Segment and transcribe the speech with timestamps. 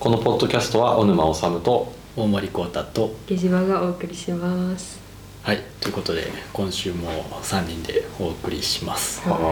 [0.00, 4.98] このポッドキャストは小沼治と大森幸太とゲジバがお送りします。
[5.42, 7.10] はいということで今週も
[7.42, 9.20] 3人でお送りします。
[9.28, 9.42] はい。
[9.42, 9.46] は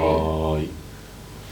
[0.58, 0.70] ーい。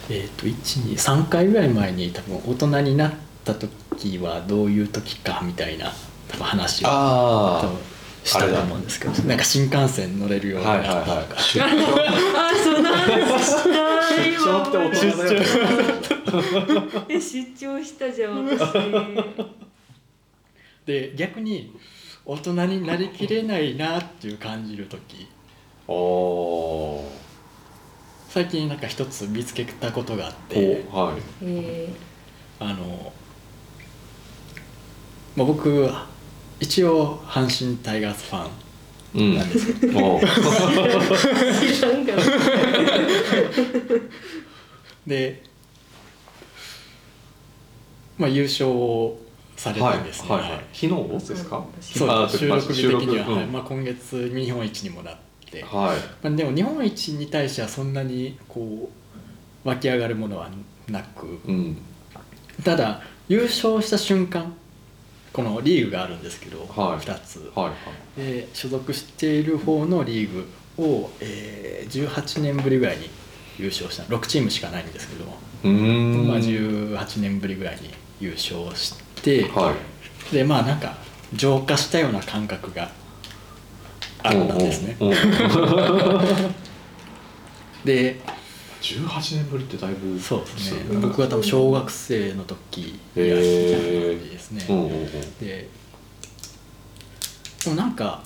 [0.08, 3.12] えっ、と123回ぐらい前に多分大人になっ
[3.44, 5.92] た時はどういう時かみたいな
[6.28, 7.95] 多分話を多あ分
[8.26, 10.80] したと思うんですけどなんか新幹線乗れるようにあな。
[10.80, 11.44] ったはいはいとか、はい。
[11.52, 11.90] 出 張
[12.36, 13.68] あ、そうなんです。
[13.68, 15.40] 出張って大人だよ
[16.80, 18.58] ねえ、出張したじゃん、私。
[20.86, 21.74] で逆に
[22.24, 25.28] 大人になりきれないなっていう感じる時。
[25.88, 27.02] おー。
[28.28, 30.84] 最近なんか一つ見つけたことがあって。
[30.92, 31.16] おはい。
[31.42, 31.88] え
[32.58, 33.12] あの、
[35.36, 36.06] まあ、僕は
[36.60, 38.48] 一応阪神タイガースファ
[39.14, 39.36] うんン。
[39.36, 39.48] なん。
[39.48, 42.06] ですよ、おーー、知らん。
[45.06, 45.42] で、
[48.18, 49.18] まあ、優勝を
[49.56, 50.60] されたんですね、はいはいはい。
[50.72, 51.64] 昨日ですか？
[51.80, 55.16] そうあ収録日的には、はいまあ、今月日本一にもなっ
[55.50, 55.70] て、はい。
[56.22, 58.90] まあ、でも日本一に対してはそんなにこ
[59.64, 60.50] う湧き上がるものは
[60.88, 61.26] なく。
[61.46, 61.76] うん。
[62.64, 64.52] ただ優勝した瞬間
[65.36, 66.98] このリーグがあるんですけど、はい。
[66.98, 67.52] 2つ。
[67.54, 67.72] はいは
[68.16, 68.20] い。
[68.20, 70.46] で所属している方のリーグ
[70.82, 73.08] を、えー18年ぶりぐらいに
[73.58, 79.74] 優勝した6チームしかないんですけど、まあ、18年ぶりぐらいに優勝して、は
[80.32, 80.34] い。
[80.34, 80.96] でまあなんか
[81.34, 82.90] 浄化したような感覚が
[84.22, 84.96] あったんですね。
[87.84, 88.20] で
[88.94, 94.64] 18年ぶりってだいぶそうですね僕は多分小学生の時以来へーですね。
[94.68, 94.90] おうおうおう。
[95.40, 95.68] で
[97.64, 98.22] でもなんか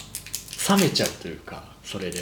[0.68, 2.20] 冷めちゃうというかそれで。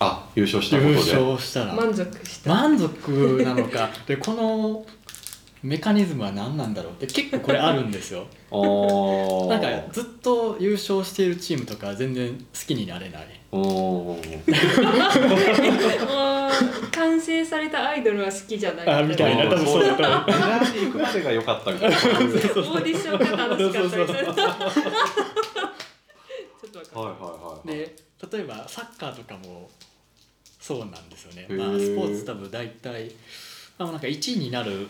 [0.00, 1.74] あ優勝したこと優で勝したら。
[1.74, 2.50] 満足した。
[2.50, 3.90] 満足なのか。
[4.06, 4.86] でこの
[5.62, 6.92] メカニズムは何なんだろう。
[6.92, 8.26] って結構これあるんですよ。
[9.50, 14.42] なんかずっと優勝しているチームとか全然好きになれないおー。
[16.08, 18.88] あー完成されたアイドルは好きじゃない。
[18.88, 19.44] あみたいな。
[19.44, 20.72] 多分そうだったみたいなオー
[22.82, 23.84] ディションが楽しか
[24.32, 24.56] ったっ。
[26.94, 27.96] はいはいはいで
[28.32, 29.70] 例えばサッカーとかも
[30.60, 31.46] そうなんですよね。
[31.48, 33.10] まあ、スポーツ多分大体
[33.78, 34.88] あなんか1位になる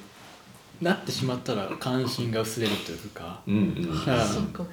[0.80, 3.42] なってしまったら関心が薄れるというか。
[3.46, 3.58] うんう
[3.92, 4.02] ん。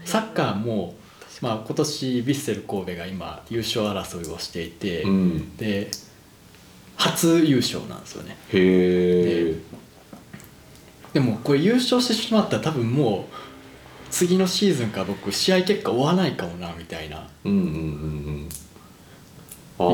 [0.05, 0.95] サッカーも、
[1.41, 5.57] まあ、今年ヴィッセル神戸が今優勝争いをしていて、うん。
[5.57, 5.89] で
[6.97, 8.37] 初優勝なんですよね。
[8.53, 9.55] へえ
[11.13, 13.33] でもこれ優勝してしまったら多分もう
[14.09, 17.27] 次のシーズンから僕試合結果追わないかもなみたいな。
[17.43, 17.71] うんうんうんう
[18.43, 18.49] ん。
[19.77, 19.85] ああ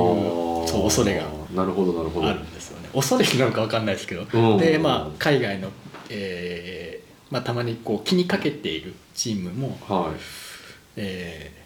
[0.68, 1.24] そう恐れが
[1.56, 2.28] なるほどなるほど。
[2.28, 2.90] あるんですよね。
[2.94, 4.58] 恐れなのか分かんないですけど、うん。
[4.58, 5.70] でまあ海外の、
[6.10, 10.51] えーまあ、たまにこう気にかけているチームも、はい
[10.96, 11.62] えー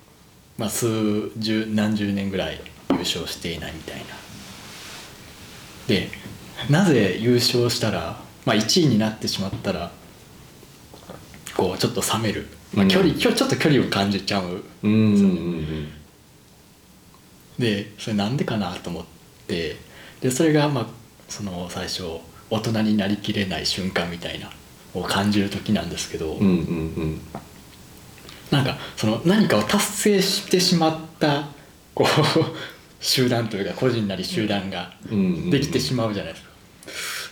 [0.57, 4.05] まあ、数十何十年ぐらい優勝していないみたいな。
[5.87, 6.09] で
[6.69, 9.91] なぜ優勝したら、まあ、1位になってしまったら
[11.55, 14.63] こうちょっと冷める、まあ、距離、うんちょっと距離を感じちゃう。
[14.83, 15.91] うんうんうん。
[17.59, 19.05] でそれなんでかなと思っ
[19.47, 19.77] て
[20.21, 20.87] でそれがまあ
[21.29, 22.03] その最初
[22.49, 24.49] 大人になりきれない瞬間みたいな
[24.93, 26.51] を感じる時なんですけど、うんうんう
[27.05, 27.21] ん
[28.51, 31.47] なんかその何かを達成してしまった
[31.93, 32.07] こう
[33.03, 34.93] 集団というか個人なり集団が
[35.51, 36.51] できてしまうじゃないですか。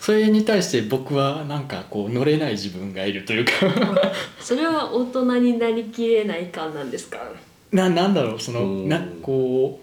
[0.01, 3.51] それに対して僕はなんかこう乗れない自分がいるというか
[4.41, 7.19] それは大人になりきれない感なんですか？
[7.71, 9.79] ななんだろうそのうんなこ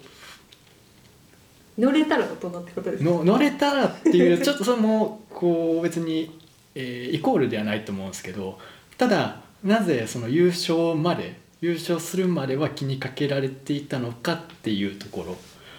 [1.79, 3.11] 乗れたら大人ってことですか？
[3.11, 6.39] 乗れたらっていうちょっとそのこう別に、
[6.75, 8.59] えーイコールではないと思うんですけど
[8.99, 15.37] ただなぜその優勝まで優勝するまでは気にかけられていたのかっていうところ。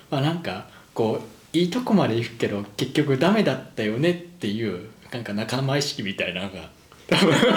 [0.10, 1.22] まあなんかこ
[1.54, 6.70] ういいとこまで行くけど結局ダメだったよねっていうなんか仲間意識みたいなのが
[7.08, 7.32] 多分。
[7.32, 7.50] 仲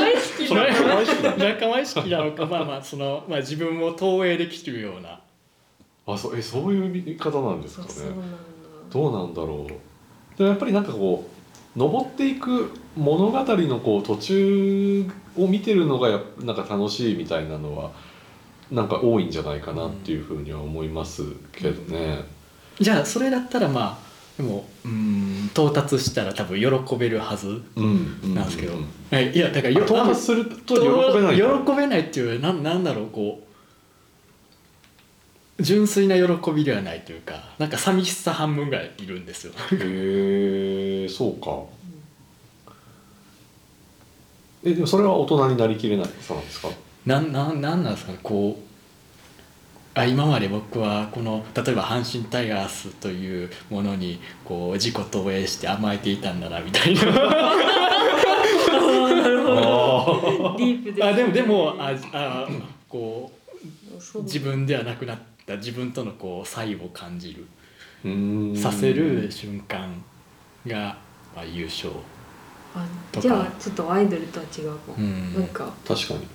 [0.00, 0.84] 間意識それなの
[1.38, 2.46] 仲間意識なのか。
[2.46, 5.20] まあまあその、まあ、自分を投影できるような。
[6.06, 7.90] あそうえそういう見方なんですかね。
[8.90, 10.38] どうなんだろう。
[10.38, 11.33] でもやっぱりなんかこう
[11.76, 17.90] 登っていく物語のこう途中を見てるのがやなんか楽しいみたいなのは
[18.70, 22.24] なんか多いんじゃないかなっていうふうには思いますけどね。
[22.80, 24.04] じゃあそれだったらまあ
[24.36, 33.43] でもうん到達したら多分喜べるはずうんうんなんですけど、うんはいいやだからよ到達すると喜べない喜べないっていうなんなんだろうこう
[35.60, 39.52] 純粋な喜びではないというかなんか寂しさ半分ぐらいいるんですよ。
[39.72, 41.62] へえそうか。
[44.64, 46.68] えでもそれは大人になりきれないそうなんですか？
[47.06, 48.62] なんなんなんなんですかねこう
[49.96, 57.04] あ今まで僕はこの例えば阪神タイガースというものにこう自己投影して甘えていたんだなみたいな。
[57.04, 57.10] な
[59.28, 60.56] るほど。
[60.58, 62.48] ディープです、あでもでもああ
[62.88, 63.30] こ
[64.00, 64.24] そうう。
[64.24, 67.46] 自分ではなくなった自分とのこう差異を感じる
[68.56, 70.02] させる瞬間
[70.66, 70.96] が、
[71.34, 71.90] まあ、優勝
[72.74, 73.28] あとか。
[73.28, 74.92] じゃあちょっとアイドルとは違うか。
[74.92, 75.34] も、うん。
[75.34, 76.26] なんか確かに。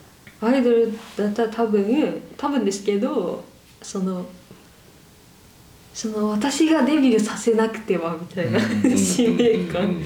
[0.41, 3.43] アイドルだったら多分多分ですけど
[3.81, 4.25] その
[5.93, 8.97] その私がデビューさせなくてはみたいなうん。
[8.97, 10.01] 使命うん感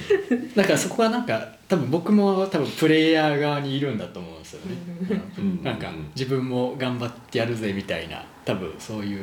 [0.55, 5.21] だからそこはなんか多分僕も多分プレイヤー側にいるんだと思うんですよね。
[5.37, 5.63] うん。
[5.63, 9.21] なんか自分も頑張ってやるぜみたいな多分そういう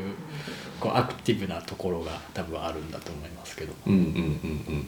[0.78, 3.72] こうアクティブなところが多分あるんだと思いますけど。
[3.86, 4.16] うんうんうんう
[4.78, 4.86] ん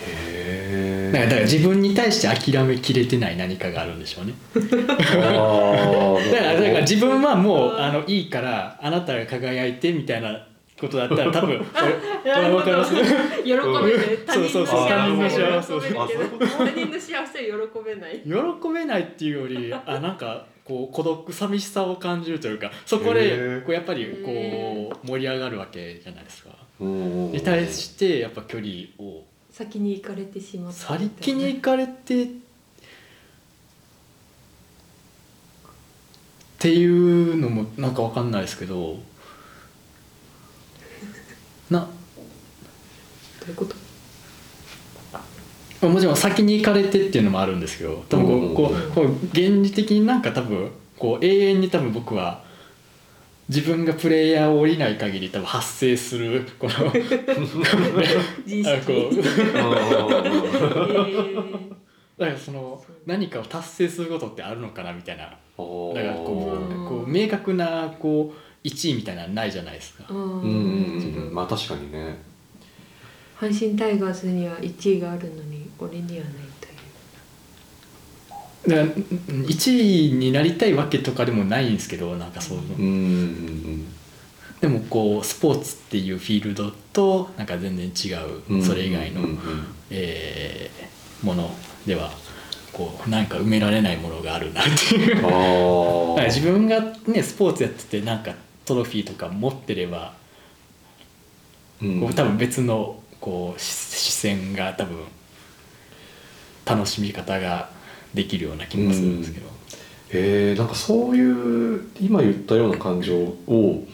[0.00, 4.34] へえだからだから自分に対して諦めきれてない何かがあるんでしょうね。
[4.54, 10.46] だからだから自分はもうあのいいからあなたが輝いてみたいな
[10.80, 11.64] ことだったら多分
[12.24, 12.94] 俺俺わかります。
[12.94, 13.00] 喜
[13.44, 14.24] べる。
[14.26, 15.36] 他人のそうそうそう幸せを。
[15.36, 18.20] 喜べるけあそういうこど他人の幸せを喜べない。
[18.24, 23.64] 喜べないっていうよりあなんかこう孤独寂しさを感じるというかそこへでー。
[23.64, 26.50] こうやっぱりへこう盛り上がるわけじゃないですか。
[26.80, 27.32] うん。
[27.32, 29.22] に対してやっぱ距離を
[29.56, 32.26] 先に行かれてしまった去り気に行かれてっ
[36.58, 38.98] ていうのもなんかわかんないですけど。
[41.70, 41.78] な。
[41.80, 41.86] ど
[43.46, 43.64] ういうこ
[45.80, 45.88] と？
[45.88, 50.68] もちろん先に行かれてっていうのもあるんですけど多分こうこうこう現実的になんか多分
[50.98, 52.42] こう永遠に多分僕は
[53.48, 56.86] 自分がプレイヤーを降りない限り多分発生するこのこう。
[56.96, 58.24] えー
[62.16, 65.24] だからその何かを達成することってあるのかなみたいな。
[65.24, 65.60] だから
[66.14, 68.36] こううんこう明確なこう
[68.66, 70.04] 1位みたいなのないじゃないですか。
[70.08, 71.30] うん。
[71.32, 72.16] まあ確かにね。
[73.36, 76.34] 阪神タイガースには1位があるのに俺にはない。
[76.34, 76.43] というだから
[78.66, 83.84] 1位になりたいわけとかでもないんですけどなんかそういう
[84.60, 88.14] でもこうスポーツっていうフィールドとなんか全然違
[88.58, 89.20] うそれ以外の
[89.90, 90.94] えー
[91.24, 91.50] もの
[91.86, 92.10] では
[92.72, 95.22] こうなんか埋められないものがあるなっていう。
[96.26, 98.34] 自分がねスポーツやっててなんか
[98.64, 100.14] トロフィーとか持ってれば
[101.82, 102.00] うん。
[102.00, 104.98] こう多分別のこう視視線が多分
[106.64, 107.68] 楽しみ方が
[108.14, 109.46] できるような気もするんですけど、
[110.10, 113.84] へえんかそういう今言ったような感情を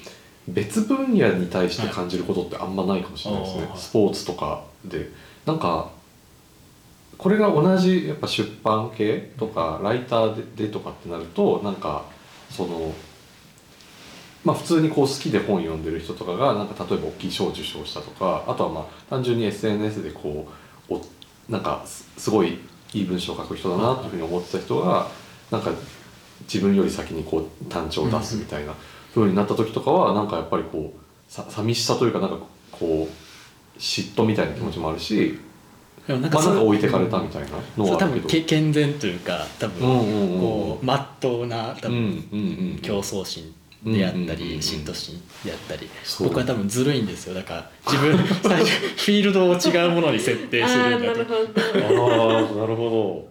[0.49, 3.79] 別分野に対して感じることってあんまないかもしれないですね、はい。
[3.79, 5.11] スポーツとかで。
[5.47, 5.91] なんか
[7.21, 12.05] これが同じやっぱ出版系とかライターででとかってなるとなんか
[12.51, 12.95] その
[14.43, 20.49] まあ普通にこう好きで本読んでる人とかがなんか例えば大きい賞を受賞したとかあとはまあ単純に SNS でこ
[20.89, 21.03] うお
[21.51, 22.59] なんかすすごい
[22.93, 25.09] いい文章を書く人だなっていうふうに思ってた人が
[25.51, 25.71] なんか
[26.43, 28.75] 自分より先にこう単調を出すみたいな
[29.15, 32.37] 風になった時とかはなんかやっぱりこうさ寂しさというかなんか
[32.73, 35.39] こう嫉妬みたいな気持ちもあるし、
[36.07, 39.81] でもなんまあ、なんかそう置いてかれたみたいなのそう多分健全というか多分
[40.41, 42.38] こうまっとうな多分うんうん
[42.73, 42.79] うん。
[42.83, 47.35] 競争心であったりん嫉妬心であったりそう僕は多分ずるいんですよ。
[47.35, 52.33] だから自分 最初フィールドを違うものに設定するんだとなるほど。
[52.33, 53.31] ああなるほ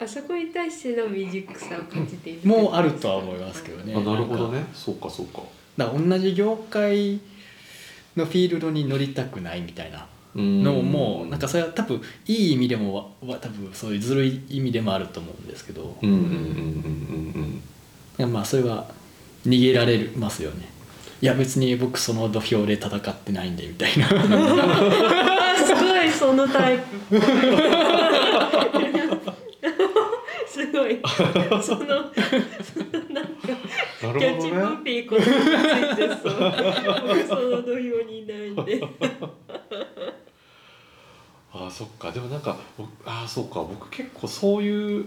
[0.00, 2.40] あそこに対しての未熟さを感じている。
[2.44, 3.92] もうあるとは思いますけどね。
[3.92, 4.64] ど、あなるほどね。
[4.74, 5.42] そうかそうか。
[5.76, 7.20] だから同じ業界
[8.16, 16.34] のフィールドに乗りたくないみたいなののもなんかそれは多分いい意味でも多分そういうずるい意味でもあると思うんですけど、うんうんうんうんう
[17.38, 17.62] ん。
[18.18, 18.86] いやまあそれは
[19.46, 20.70] 逃げられますよね。
[21.20, 24.06] いや別に僕その土俵で戦ってないんでみたいな。
[24.06, 27.20] あすごいそのタイプ。
[30.46, 31.00] すごい。
[31.06, 31.84] そのその
[33.10, 33.40] なんか
[34.00, 35.30] キャッチコピーこのつい
[35.96, 36.34] てそう
[37.06, 38.82] 僕その土俵にいないんで。
[41.54, 42.10] ああそっか。
[42.10, 43.60] でもなんか僕ああそうか。
[43.60, 45.06] 僕結構そういう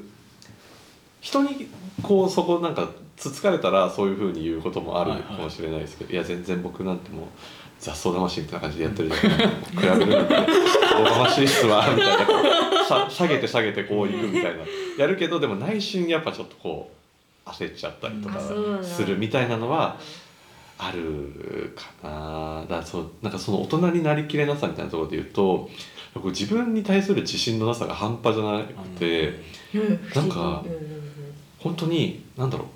[1.19, 1.67] 人に
[2.01, 5.37] こうそこなんかつつかれたらそういうふうに言うこともあるはいはい。
[5.37, 7.25] かもしれないですけど、いや全然僕なんてもう
[7.79, 10.33] 雑草魂みたいな感じでやってるじゃない比べるなんて
[11.01, 12.25] おかましいっすわみたいな。
[12.25, 14.63] こ うさ下げて下げてこういくみたいな。
[14.97, 16.91] やるけどでも内心やっぱちょっとこ
[17.45, 18.39] う焦っちゃったりとか
[18.83, 19.97] するみたいなのは
[20.77, 22.61] あるかな。
[22.61, 25.69] だからそうなんかその大人になりきれなさみたいなところで言うと
[26.25, 29.41] 自分に対する自信のなさが半端じゃなくて、
[30.15, 30.65] なんかん。
[31.59, 32.67] 本当に何だろう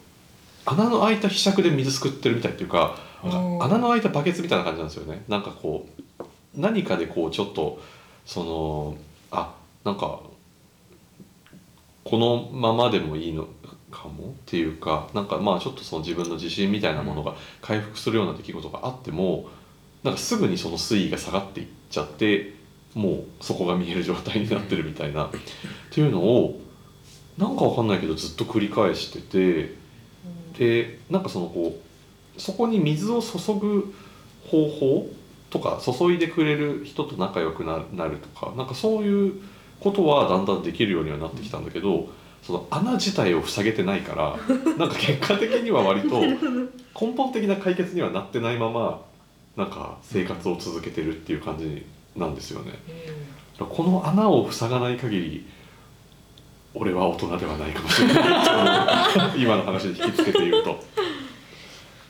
[0.72, 5.24] 穴の開いたひしゃくで水すくってるみたいっていうか穴の開いたバケツみたいな感じなんですよね。
[5.28, 5.88] なんかこ
[6.20, 6.24] う
[6.56, 7.82] 何かでこうちょっと
[8.26, 8.98] その
[9.32, 10.20] あなんか
[12.04, 13.48] このままでもいいの
[13.92, 19.50] かもっていうかなんかまあちょっとその自分の自信みたいなものが回復するような出来事があっても
[20.04, 22.54] なんかすぐにその水位が下がっていっちゃって
[22.94, 25.30] もうそこが見える状態になってるみたいなっ
[25.92, 26.60] ていうのを
[27.38, 29.79] なんかわかんないけどずっと繰り返してて
[30.60, 31.80] でなんかそのこ
[32.38, 33.94] うそこに水を注ぐ
[34.46, 35.10] 方法
[35.50, 39.42] とか注いでくれる人と仲良くななるとかなんかそういう
[39.80, 42.10] ことはだんだんできるようにはなってきたんだけど
[42.44, 46.20] その穴自体を塞げてないからなんか結果的には割と
[47.00, 49.01] 根本的な解決にはなってないまま
[49.56, 51.86] なんか生活を続けてるっていう感じ
[52.18, 52.74] なんですよね。
[53.58, 55.46] この穴を塞がない限り
[56.74, 58.24] 俺は大人ではないかもしれない
[59.38, 60.84] 今の話で引きつけて言うと。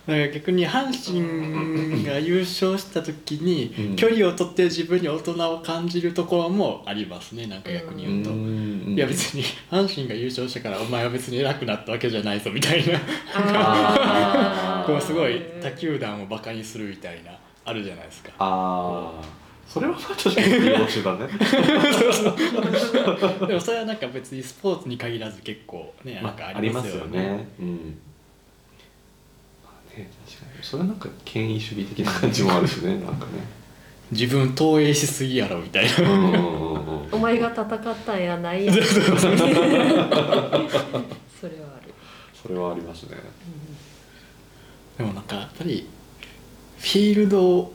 [0.08, 8.32] だから逆に阪神が優勝した時にうん距離を取って自分に大人を感じるところもありますねなんか逆に言うと。
[8.32, 17.32] いや別に阪神が優勝したからお前は別に偉くなったわけじゃないぞみたいな こうすごい他球団をバカにするみたいな
[17.66, 18.32] あるじゃないですか。
[18.40, 21.28] ああそれはまあ確かに利用手だね。
[23.48, 27.48] でもそれはなんか別にスポーツに限らず結構ねなんかありますよね。
[27.60, 28.00] うん。
[29.64, 33.60] まあね確かにそれはなんか権威主義的な感じもあるしね なんかね。
[34.12, 35.92] 自分投影しすぎやろみたいな。
[37.12, 39.20] お前が戦ったんやないやんそれは
[40.52, 41.94] ある、
[42.34, 43.18] それはありますね。
[44.98, 45.88] でもなんかやっぱり
[46.80, 47.72] フィールド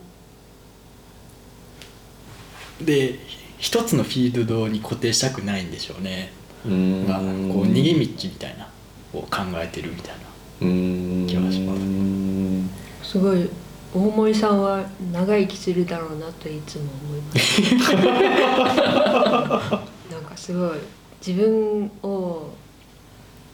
[2.80, 3.18] で
[3.58, 6.32] 一つのフィールドに固定したくないんでしょうね。
[6.66, 7.28] うんまあこう
[7.66, 8.66] 逃げ道みたいな
[9.12, 10.20] を考えてるみたいな。
[10.62, 12.70] うん気はしますうん
[13.02, 13.48] すごい
[13.94, 17.62] 大森さんは長生きするだろうなといつも思います
[20.10, 20.78] なんかすごい
[21.24, 22.48] 自分を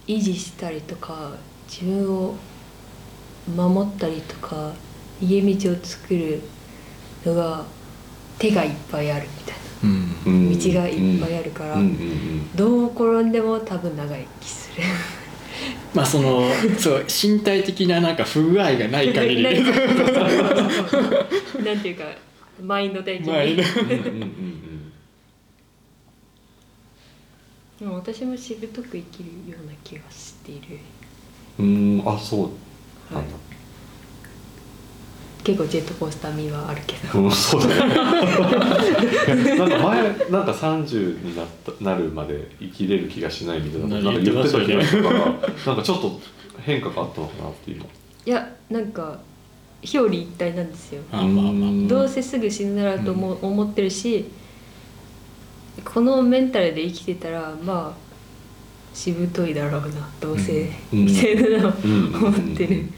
[0.06, 1.32] 維持したりとか
[1.68, 2.34] 自分を
[3.54, 4.72] 守ったりとか
[5.22, 6.40] 逃げ道を作る
[7.24, 7.64] のが
[8.40, 10.50] 手がいっぱいあるみたいうん。
[10.50, 11.80] な道がいっぱいあるから、うん。
[11.80, 11.86] うん。
[11.86, 12.56] うん。
[12.56, 14.82] どう転んでも多分長生きする。
[15.94, 19.42] まあそのそう身体的ななんか不具合がない限り。
[21.62, 22.04] なんていうか
[22.62, 23.62] マインド的に、マインド。
[23.62, 23.68] うん。
[23.68, 23.98] うん。
[23.98, 24.02] うん。
[24.02, 24.92] うん。
[27.78, 30.78] でも私もしぶとく生きるような気がしている。
[31.58, 32.02] うん。
[32.06, 33.14] あそう。
[33.14, 33.49] なんだ。
[35.42, 37.20] 結構ジェットコースター味はあるけど。
[37.22, 37.94] うん、そうだね。
[39.56, 46.20] なんか前なんか三十になったなるまで生きれる気がしないみたいななんか言ってた気がしたから、なんかちょっと
[46.60, 47.86] 変化があったのかなっていうの。
[48.26, 49.18] いやなんか
[49.82, 51.02] 表裏一体なんですよ。
[51.10, 51.42] あまあまあ。
[51.42, 54.30] うんどうせすぐ死ぬだろうと思,、思ってるし
[55.84, 61.06] このメンタルで生きてたらまあしぶといだろうなどうせ、うん。
[61.06, 61.96] みたいなのをうんうん。
[61.96, 62.12] うん。
[62.12, 62.26] うん。
[62.26, 62.92] 思ってる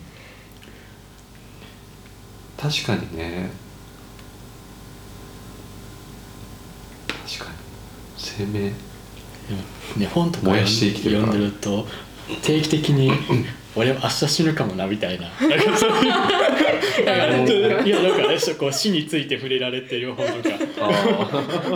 [2.62, 3.50] 確かにね。
[7.08, 7.56] 確かに。
[8.16, 8.72] 生命。
[9.96, 11.86] ね本とか燃やして生きてるから読んでると
[12.42, 13.10] 定期的に
[13.74, 15.28] 俺は明日死ぬかもなみたいな。
[15.28, 16.04] なんかそういう
[17.84, 20.56] いやなんかねこう死について触れられてる本とか。
[20.82, 20.90] あ
[21.32, 21.72] なんか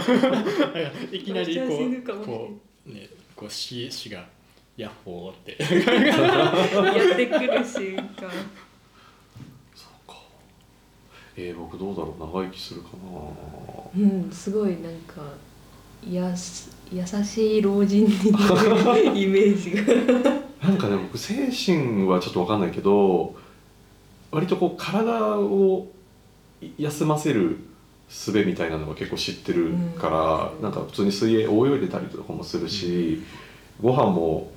[1.11, 4.25] いきなりこ明日死ぬかもうこうねこう死死が
[4.77, 5.57] ヤッホーって。
[6.79, 8.31] やってくる瞬間。
[11.37, 12.21] えー、僕どうだろう？
[12.21, 12.89] 長生きするか
[13.95, 14.03] な？
[14.03, 15.23] うんすごいなんか
[16.09, 18.39] やす優しい老人にな
[18.95, 19.83] る イメージが。
[20.63, 23.35] なんかね僕精神はちょっと分かんないけど
[24.31, 25.89] 割とこう体を
[26.79, 27.59] 休ませる
[28.09, 30.63] 術みたいなのが結構知ってるから、うん。
[30.63, 33.23] なんか普通に水泳泳いでたりとかもするし、
[33.83, 34.51] ご飯も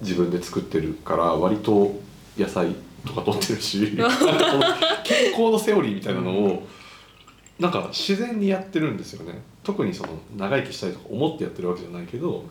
[0.00, 1.94] 自分で作ってるから割と
[2.36, 2.74] 野菜
[3.06, 4.62] とか取ってるし なんかこの
[5.04, 6.66] 健康のセオリーみたいなのを
[7.58, 9.42] なんか自然にやってるんですよね。
[9.62, 12.44] 特にその長生きしたいとか思ってやってるわけじゃないけど、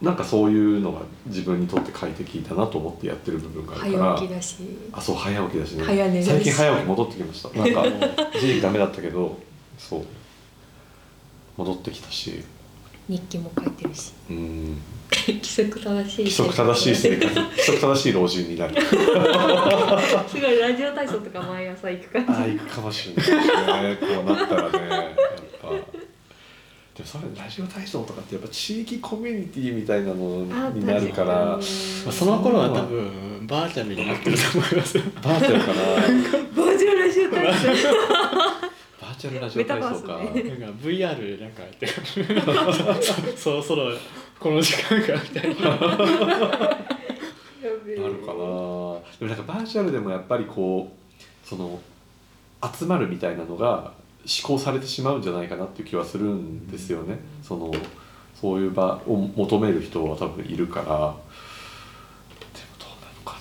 [0.00, 4.56] なんかそういうのが自分にとって快適だなと思ってやってる部分があるから早起きだし。
[4.92, 5.82] あそう早起きだしね。
[5.82, 7.58] 早寝だし最近早起き戻ってきました。
[7.58, 7.84] なんか
[8.34, 9.36] 一時期ダメだったけど
[9.78, 10.06] そう。
[11.56, 12.44] 戻ってきたし
[13.08, 14.12] 日記も書いてるし。
[14.30, 14.82] うん。
[15.26, 17.34] 規則正しい規則正しい生活。
[17.34, 18.74] 規則正しい老人になる。
[18.84, 18.94] す
[20.40, 22.32] ごいラジオ体操とか毎朝行く感じ。
[22.32, 24.16] ああいくかもしれないですね。
[24.16, 25.04] こうなったらねやっ
[25.62, 25.68] ぱ。
[26.96, 31.34] でもそれラジオ体操とかってやっぱ地域コミュニティみたいなのあになるから。
[31.34, 34.98] まあその頃は多分バーチャルになってると思います。
[35.22, 35.74] バーチャルかな。
[35.74, 38.65] バーチャルラジオ体操
[39.26, 40.24] チャルラジオ体操か、ね。
[40.24, 41.92] なんか VR でなんかやってる。
[43.36, 43.90] そろそろ
[44.38, 45.72] この時間かみたいな。
[47.98, 48.34] あるかな
[49.18, 51.80] でもなんかバーチャルでもやっぱりこうその
[52.72, 53.92] 集まるみたいなのが
[54.24, 57.72] 施行されてしまうんじゃないかなっていう気はするんですよね、その
[58.34, 60.84] そういう場を求める人は多分いるから。
[60.84, 60.98] でも
[62.78, 63.40] どうなのかな。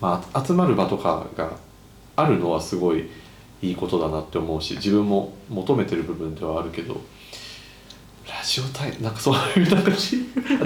[0.00, 1.52] まあ集まる場とかが
[2.16, 3.08] あるのはすごい
[3.62, 7.00] いいことだなって思うし自分も求めてる部分ではあるけど
[8.28, 9.90] ラジオ体なんかそう いうなんで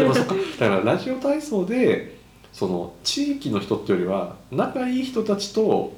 [0.05, 0.35] もそっか。
[0.59, 2.19] だからラジオ体操で
[2.53, 5.93] その地域の人ってよりは仲いい人たちと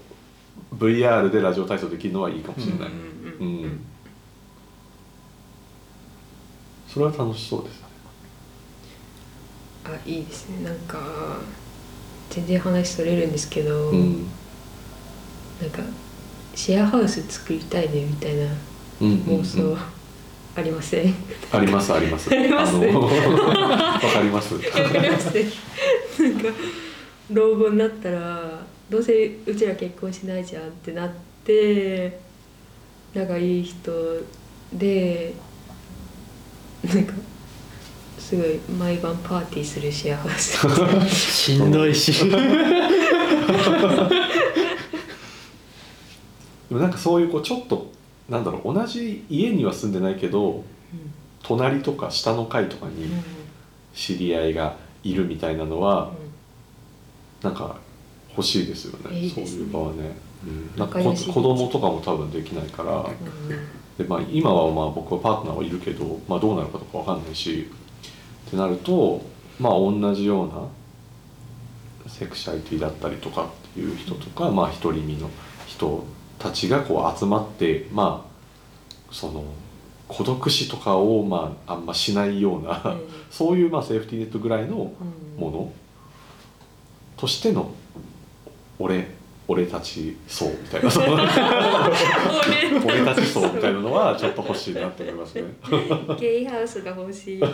[0.77, 2.91] VR でラジオ体操できるのはいいかもしれない、
[3.41, 3.81] うん。
[6.89, 7.87] それは楽しそうですね。
[9.85, 10.65] あいいですね。
[10.65, 10.99] なんか
[12.31, 14.27] 全然話それるんですけど、うん。
[15.61, 15.83] なんか
[16.55, 18.45] シェアハウス作りたいねみたいな
[19.01, 19.77] うんうん妄想。
[20.55, 21.15] ありません、
[21.51, 22.31] ありますあります。
[22.31, 22.75] あります。
[22.75, 24.53] の わかります。
[24.55, 25.35] わかります。
[25.35, 25.47] ね
[26.19, 26.49] なんか
[27.31, 31.11] 老後になったらどうせうちら結婚しないじゃんってなっ
[31.45, 32.21] て
[33.15, 33.91] 仲いい人
[34.75, 35.33] で
[36.85, 37.15] なんか
[38.19, 40.59] すごい毎晩パーティーするシェアハウス。
[41.09, 42.13] しんどいし
[46.73, 47.93] でもなんかそういうこうちょっと
[48.31, 50.65] なんだろう同じ家には住んでないけど
[51.43, 53.13] 隣とか下の階とかに
[53.93, 56.13] 知り合いがいるみたいなのは
[57.43, 57.77] なんか
[58.31, 59.31] 欲しいですよねいいね。
[59.35, 63.05] そういう場はね、うん、なんか子供とかも多分できないから
[63.99, 67.71] で、まあ、今はまあ僕はパートナーはいるけど、まあ、どうなるかとかわかんないし
[68.47, 69.21] ってなると
[69.61, 75.29] まあ同じようなセクシャリティだったりとかっていう人とか、まあ、独り身の
[75.67, 76.07] 人
[76.43, 79.45] たちがこう集まってまあその
[80.09, 82.97] 孤独死とかをまああんましないような、
[83.31, 84.93] そういうまあセーフティーネットぐらいの
[85.39, 85.73] もの
[87.17, 87.71] としての
[88.79, 89.07] 俺
[89.49, 90.89] 俺たち層みたいな。
[92.87, 95.45] 俺たち層みたいなのは ちょっと欲しいなって思いますね。
[96.19, 97.53] ゲイハウスが欲しいです。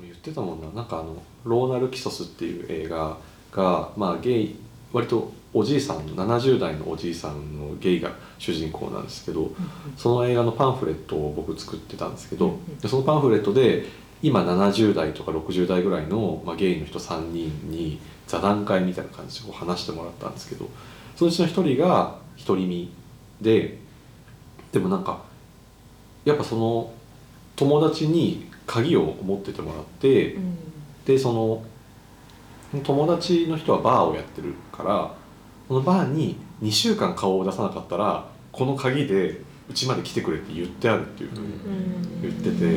[0.00, 0.68] 言ってたもんな。
[0.74, 3.16] なんかあの「ローナル・キソス」っていう映画
[3.52, 4.56] が、まあ、ゲイ
[4.92, 9.50] 割とおじいさん70代のおじいさんのゲイが主人公なんですけど
[9.96, 12.78] その映画のパンフレットを僕作ってたんですけど、うんうん。
[12.78, 13.84] でそのパンフレットで
[14.22, 20.68] 今70代とか60代ぐらいの、まあ、ゲイの人3人に座談会みたいな感じでこう話してもらったんですけど
[21.16, 22.92] そのうちの1人が独り身
[23.40, 23.78] で
[24.72, 25.22] でもなんか
[26.24, 26.92] やっぱその
[27.56, 30.36] 友達に鍵を持っててもらって、
[31.04, 31.62] でその
[32.84, 35.14] 友達の人はバーをやってるから
[35.70, 41.52] そのバーに2週間顔を出さなかったらこの鍵でうちまで来てくれって言ってあるっていうふうに
[42.22, 42.74] 言ってて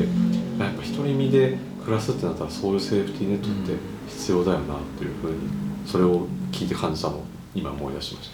[0.62, 3.76] やっぱ独り身で暮らすってなったらそういうセーフティーネットって
[4.06, 5.38] 必要だよなっていうふうに
[5.84, 8.30] それを聞いて感じたのを今思い出しまし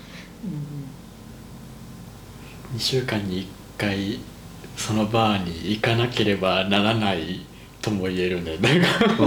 [2.75, 3.47] 2週間に1
[3.79, 4.19] 回
[4.77, 7.47] そのバーに行かなければならない
[7.81, 8.59] とも言えるね。
[8.59, 8.83] なん。
[8.83, 9.27] かた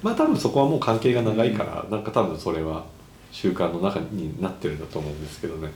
[0.00, 2.84] まあ多分そこはもう関係が長いからなんか多分それは
[3.32, 5.70] 習慣の中になってるんだと思うんですけどね。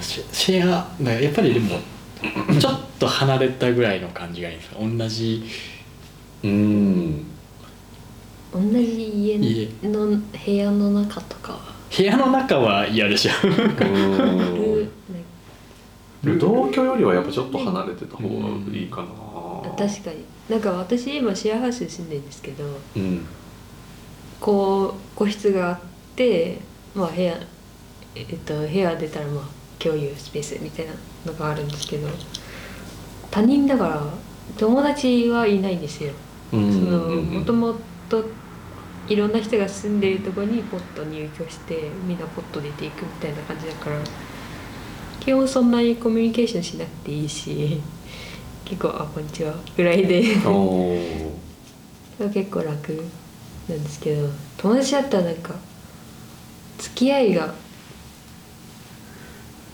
[0.00, 1.78] シシェアだからやっぱりでも
[2.58, 4.76] ちょっと離れたぐらいの感じがいいんですか？
[4.80, 5.44] 同じ
[6.44, 7.24] うん。
[8.52, 9.38] 同じ家
[9.82, 11.58] の部屋の中とかは。
[11.96, 13.30] 部屋の中は嫌でしょ。
[16.38, 18.34] 同居よりはやっぱちょっと離れてた方が
[18.76, 19.06] いいかな。
[19.76, 22.64] 確かになんか私今シェアハウスに住んでるんですけど
[22.96, 23.26] うん。
[24.40, 25.78] こう個室があっ
[26.14, 26.58] て
[26.94, 27.36] まあ部屋
[28.14, 29.44] えっと部屋出たらまあ
[29.78, 30.92] 共有スペースみたいな
[31.24, 32.08] のがあるんですけど
[33.30, 34.02] 他人だから
[34.56, 36.12] 友達はいないんですよ。
[36.52, 37.74] うそんのもとも
[38.08, 38.24] と
[39.08, 43.96] いろんな人が住んでいるところにポッと入居してみんなポッと出ていくみたいな感じだから
[45.20, 47.80] 基本そんなにコミュニケーションしなくていいし
[48.66, 50.42] 結構「あこんにちは」ぐらいで結
[52.50, 53.04] 構楽
[53.68, 55.54] なんですけど友達だったらなんか
[56.78, 57.54] 付き合いが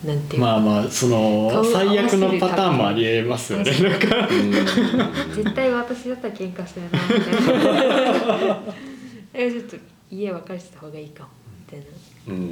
[0.04, 4.28] なんていうか、まあまあその最悪のパターンもありえますよねなんか。
[4.28, 4.52] うん
[5.32, 7.30] 絶対私だったら喧嘩するなみた
[8.40, 9.52] いな。
[9.52, 9.76] ちょっと
[10.10, 11.28] 家分かれてた方がいいかも
[11.60, 11.86] みたいな。
[12.28, 12.42] うんうん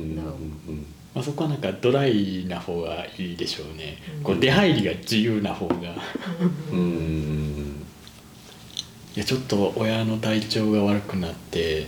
[0.69, 4.23] うんまあ、そこはなんかドライな方がいいでしょうね、うん。
[4.23, 5.75] こう出入りが自由な方が。
[5.75, 5.79] い
[6.73, 6.79] うん。
[6.79, 6.85] うん。
[6.85, 7.51] うん
[9.21, 11.87] やちょっと親の体調が悪くなって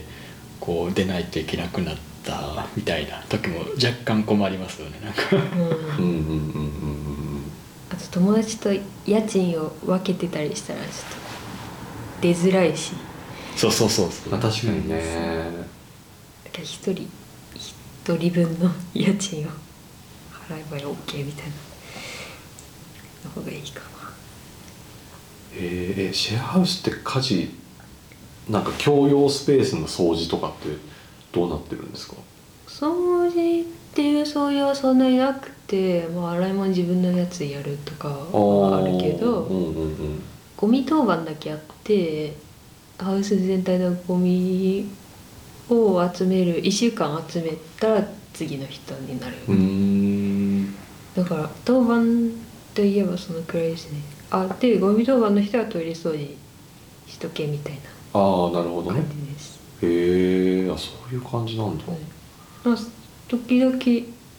[0.59, 3.21] こう出ないといけなくなったみたいな。
[3.29, 5.21] 時も若干困りますよねなんか。
[5.31, 5.69] うんうん。
[5.69, 6.67] うんうんうんう
[7.39, 7.43] ん。
[7.91, 8.71] あと友達と
[9.05, 12.93] 家賃を分けてたりしたらちょっと出づらいし。
[13.55, 14.31] そうそうそうそう。
[14.31, 14.95] まあ確かにね。
[16.43, 17.09] だから一人
[18.03, 19.49] 一人分の家賃を
[20.49, 21.51] 払えば OK みたいな
[23.25, 23.85] の方がいいかな。
[25.55, 27.49] えーえシェアハウスって家事
[28.49, 30.67] なんか共用スペースの掃除とかって
[31.31, 32.15] どうなってるんですか？
[32.67, 40.23] 掃除っていうそういうはそんなになくて、まあ、洗い物自分のやつやるとかはあるけどうんうんうん。
[40.57, 42.35] ゴミ当番だけあって
[42.97, 44.89] ハウス全体のゴミ
[45.73, 49.35] を集める1週間集めたら次の人になる、
[51.15, 52.31] だから当番
[52.73, 53.99] といえばそのくらいですね。
[54.31, 56.35] あでゴミ当番の人はトイレ掃除
[57.07, 57.73] しとけみたい
[58.13, 59.05] ああなるほどなね
[59.81, 61.83] へえあそういう感じなんだ。
[61.85, 61.97] はい。
[62.63, 62.77] まあ、
[63.27, 63.77] 時々、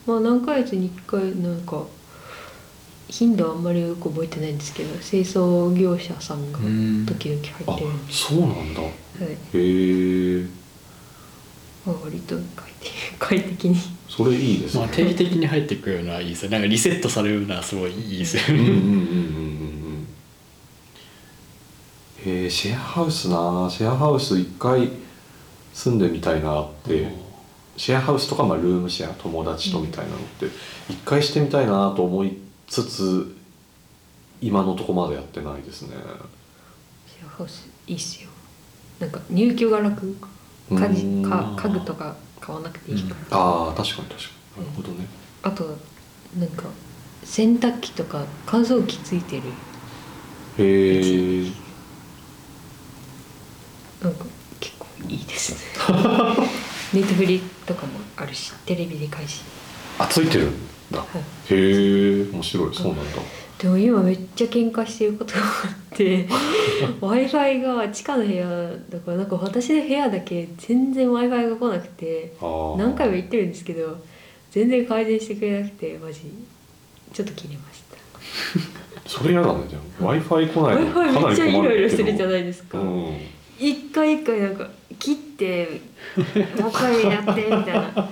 [0.06, 1.84] まあ、何ヶ月に1回なんか
[3.08, 7.06] 頻度はあんまりよく覚えてないんですけど清掃業者さんがうん。
[7.06, 8.80] 時々入あってるんで、そうなんだ。
[8.82, 8.92] はい。
[9.30, 10.63] へえまあ、
[11.92, 13.76] 割と快適快適に。
[14.08, 14.80] それいいですね。
[14.80, 16.50] まあ定期的に入ってくるのはいいですよ。
[16.50, 18.42] なんかリセットされるのはすごいいいですよ。
[18.42, 18.98] ねうんうんうんうんうん。
[18.98, 19.10] う
[20.00, 20.06] ん
[22.24, 23.68] へえシェアハウスな。
[23.70, 24.88] シェアハウス一回
[25.74, 27.12] 住んでみたいなって。
[27.76, 30.46] シェアハウスとか、まあ、ルームシェア友達とみたいなのって。
[30.88, 33.36] 一回してみたいなと思いつつ
[34.40, 35.96] 今のとこまでやってないですね。
[37.06, 38.30] シェアハウスいいっすよ。
[39.00, 40.16] なんか入居が楽
[40.70, 41.30] 家事うん。
[41.30, 44.64] か家具とか買わなくていいから、ああ確かに確かに。
[44.64, 45.06] なるほどね。
[45.42, 45.76] あと
[46.38, 46.64] なんか
[47.24, 49.42] 洗濯機とか乾燥機ついてる。
[50.58, 51.50] へえ
[54.02, 54.24] なんか
[54.60, 55.54] 結構いいです
[56.92, 59.40] ネットフリとかもあるしテレビで返し。
[59.98, 60.46] あついてる？
[60.50, 60.54] ん
[60.90, 60.98] だ。
[61.00, 61.06] は
[61.50, 61.54] い。
[61.54, 63.44] へえ面白いそうなんだ。
[63.58, 66.26] でも今めっちゃ喧嘩してることがあって
[67.00, 68.46] w i f i が地下の部屋
[68.90, 72.34] だからなんか私の部屋だけ全然 w i f i が来なくて
[72.76, 73.96] 何回も言ってるんですけど
[74.50, 76.22] 全然改善してくれなくてマジ
[77.12, 77.96] ちょっと切れました。
[79.08, 83.16] それ嫌だねじゃあ w i f i 来ない w i の f i めっちゃイライラするじゃいないですか、うん。
[83.58, 84.68] 一回一回なんか
[84.98, 85.80] 切って
[86.60, 88.10] もう一回やってみたいな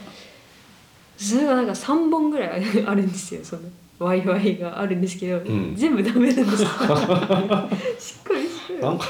[1.22, 3.62] それがなんか3本ぐらいあるんですよその
[3.98, 5.74] w i f i があるんですけど、ん。
[5.76, 9.06] 全部ダメなんです しっかりしてなんか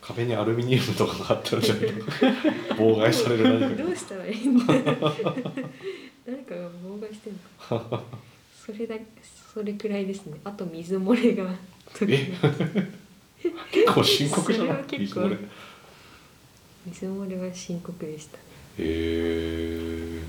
[0.00, 1.84] 壁にアルミニウムとかがあったらちょっと
[2.76, 3.82] 妨害される何か。
[3.82, 4.72] どうしたらいいんだ。
[4.74, 7.32] 誰かが妨害してん
[7.70, 8.02] のか。
[8.64, 8.94] それだ
[9.52, 10.38] それくらいですね。
[10.44, 11.50] あと水漏れが
[11.92, 12.86] 時々
[13.70, 14.76] 結構深刻じゃない？
[14.76, 15.20] それは結構。
[15.22, 15.34] それ。
[15.34, 15.38] へ
[16.86, 18.42] 水漏れは深刻でしたね。
[18.78, 20.22] え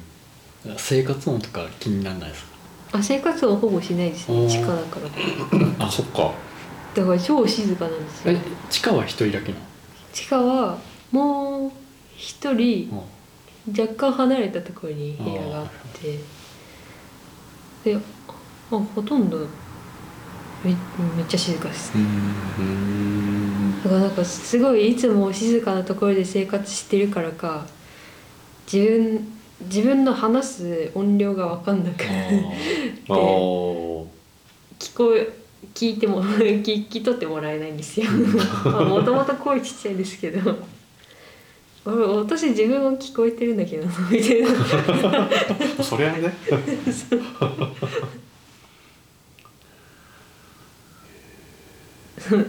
[0.78, 2.98] 生活音とか気にならないですか？
[3.00, 4.50] あ生活音ほぼしないですね。
[4.50, 5.86] 地下だから。
[5.86, 6.32] あそっか。
[6.96, 8.34] だから超静かなんですよ。
[8.34, 9.58] え地下は一人だけな
[10.14, 10.78] 地下は
[11.12, 11.72] もう
[12.16, 13.06] 一人の、
[13.78, 16.18] 若干離れたところに部屋があって。
[17.84, 18.00] であ
[18.70, 19.38] ほとんど
[20.64, 21.94] めめっちゃ静かです。
[23.84, 27.66] だからなんかすごいいつも静かなところで生活してるからか
[28.72, 34.06] 自分自分の話す音量が分かんなくああー。
[34.80, 35.28] 聞こえ
[35.74, 38.06] 聞いても 聞聞き取ってもらえないんですよ。
[38.12, 40.58] もともと声ちっちゃいですけど。
[41.86, 45.84] 俺私自分は聞こえてるんだけどな みたいな。
[45.84, 46.34] それはね。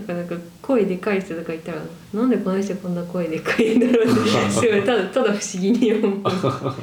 [0.08, 0.34] なんか
[0.68, 1.78] 声でかい人とかいたら
[2.12, 6.22] なんでこの人こんな声でかいんだろうってすごいただただ不思議に思う。
[6.22, 6.76] だか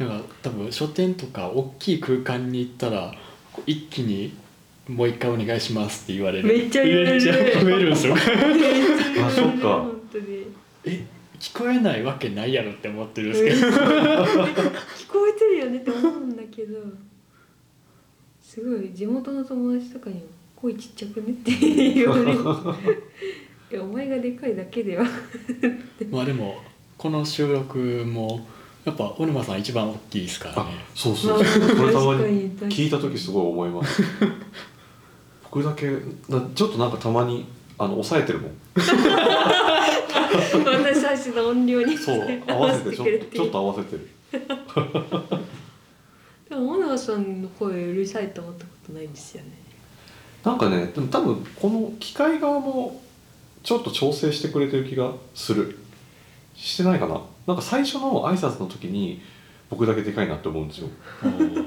[0.00, 3.12] ら多分書店とか大きい空間に行ったら
[3.66, 4.32] 一気に
[4.86, 6.46] 「もう一回お願いします」って言われる。
[6.46, 7.32] めっちゃ言われる。
[7.32, 8.14] めっちゃ増えるんですよ。
[8.14, 9.68] あそっか。
[9.82, 10.46] 本当に。
[10.84, 11.04] え
[11.40, 13.76] 聞こえないわけないやろって思ってるんですけど。
[13.76, 16.78] 聞こえてるよねって思うんだけど
[18.40, 20.22] すごい地元の友達とかにも
[20.56, 21.52] 「声ちっちゃくね」って
[21.94, 22.32] 言われる
[23.70, 25.04] いやお前がでかいだけでは。
[26.10, 26.56] まあでも
[26.96, 28.46] この収録も
[28.84, 31.38] やっぱ小沼さん一番大きいですからあねそうそう。
[31.38, 31.44] まあ
[31.76, 34.02] これたまに聞いた時すごい思います。
[35.42, 35.86] 僕だけ
[36.28, 37.44] なちょっとなんかたまに
[37.78, 38.52] あの抑えてるもん。
[38.76, 38.92] 私
[41.02, 44.08] たちの音量に そう合わせてちょちょっと合わせてる。
[46.48, 49.50] でも小永さんの声うるさいと思ったことないんですよね
[50.46, 53.02] なんかねでも多分この機械側も
[53.64, 55.78] ちょっと調整してくれてる気がする。
[56.54, 57.20] してないかな。
[57.46, 59.20] なんか最初の挨拶の時に
[59.68, 60.88] 僕だけでかいなって思うんですよ。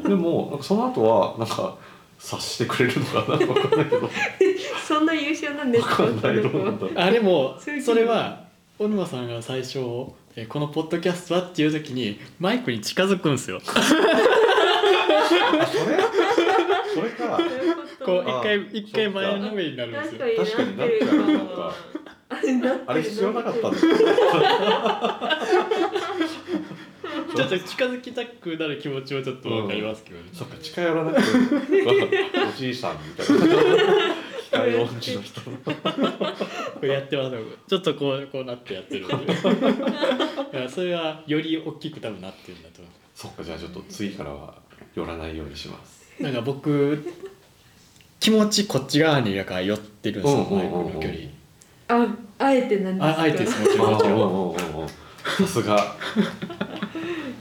[0.07, 1.75] でもなんかその後はなんか
[2.17, 3.37] 察してくれるのかな。
[3.37, 4.09] 分かんないけど。
[4.87, 6.41] そんな優秀なんです分かんない。
[6.41, 6.91] どうなんだろう。
[6.95, 8.45] あでもそれは
[8.77, 9.79] 小沼さんが最初
[10.37, 13.59] えこのポッドキャストはっていう時にマイクに近づくんですよ。
[13.65, 13.93] あそ
[15.89, 15.97] れ？
[16.99, 17.39] それか
[18.05, 20.21] こう一あ回一回前のめりになるんですよ。
[20.37, 21.73] 確かになっちゃうなんか
[22.87, 23.77] あれ必要なかったんだ。
[27.35, 31.27] ちょっと近づきたくなる気持ちはちょっとわかりますけどね、そっか近寄らなくて
[32.53, 33.45] おじいさんみたいな
[34.41, 35.51] 機械音痴の人こ
[36.81, 37.35] れやってます
[37.67, 39.05] ちょっとこうこうなってやってる
[40.69, 42.63] それはより大きく多分なってるん。
[42.63, 44.55] だと思そっかじゃあちょっと次からは
[44.95, 45.98] 寄らないようにします。
[45.98, 47.05] う なんか僕
[48.19, 51.19] 気持ちこっち側にだから寄ってるんですよ、マイクの距離。
[51.87, 52.07] あ
[52.39, 53.07] あえてなんですか？
[53.07, 53.89] ああえてですもちろん。
[54.33, 54.87] もちろ
[55.37, 55.95] さすが。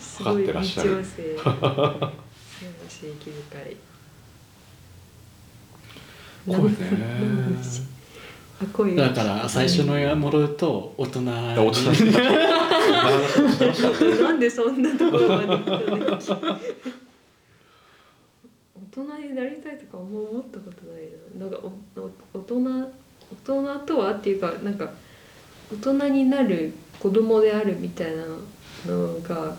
[0.01, 0.91] すごい分かってらっしゃる。
[0.91, 2.13] 微調整素晴ら
[2.89, 3.33] しい気遣
[3.73, 3.77] い。
[6.47, 6.77] 声ね。
[8.61, 11.53] あ声だから最初のや戻ると大人 な
[14.33, 15.49] んでそんなところまで
[18.91, 21.03] 大人になりたいとかあんま思ったことない
[21.39, 22.89] ななんかおお大人
[23.47, 24.91] 大人とはっていうかなんか
[25.71, 28.25] 大人になる子供であるみたいな
[28.87, 29.55] のが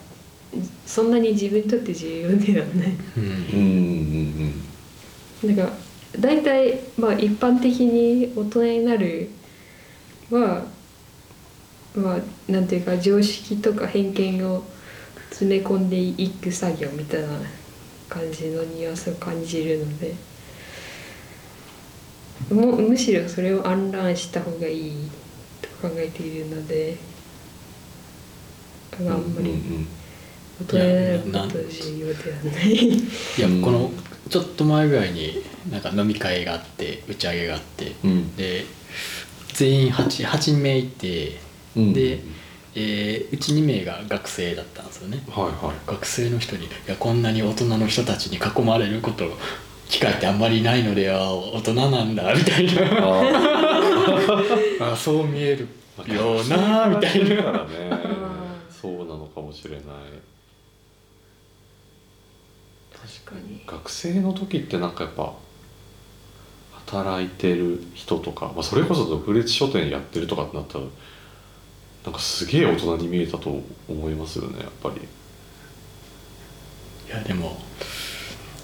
[0.86, 2.88] そんなに自分にとって重要ではない。
[3.18, 3.32] うんうん
[3.84, 4.54] うん
[5.44, 5.56] うん。
[5.56, 5.74] なんか
[6.20, 9.30] 大体まあ一般的に大人になる
[10.32, 10.65] は
[11.94, 14.63] まあなんていうか常識とか偏見を
[15.30, 17.28] 詰め込んでいく作業みたいな。
[18.10, 20.13] 感じのニュアンスを感じるので
[22.52, 25.10] もむしろそれを暗乱した方がいい
[25.62, 26.98] と考えているので
[29.00, 29.88] あんまりうんうん
[30.62, 32.74] 大人になることは重要ではない。
[32.74, 33.02] い
[33.39, 33.91] やうんこの
[34.30, 35.41] ちょっと前ぐらいに
[35.72, 38.36] なんか飲み会があって打ち上げがあってうん。
[38.36, 38.65] で
[39.54, 41.38] 全員 8, 8名いて
[41.78, 41.93] うん。
[41.93, 45.24] でえーうち2名が学生だったんですよね。
[45.30, 45.76] はいはい。
[45.88, 49.26] 学生の人に「いやこんなに大人の人たちに囲まれること
[49.89, 52.82] 機会ってあんまりないのでは大人なんだ」みたいな。
[54.82, 55.68] あ あそう見える。
[55.98, 57.36] あよなみたいな。
[57.36, 57.70] だからね
[58.70, 59.82] そうなのかもしれない。
[63.26, 63.62] 確かに。
[63.65, 65.34] 学生の時ってなんかやっぱ
[66.86, 70.86] 働いてる人とか、まあ、それこそ独立書店やってるとかってなったら
[72.06, 75.02] なんかすげえ大人に見えたと思いますよねやっぱり。
[77.08, 77.58] いやでも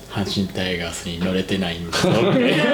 [0.09, 2.63] 阪神タイガースに乗れてないんですよね。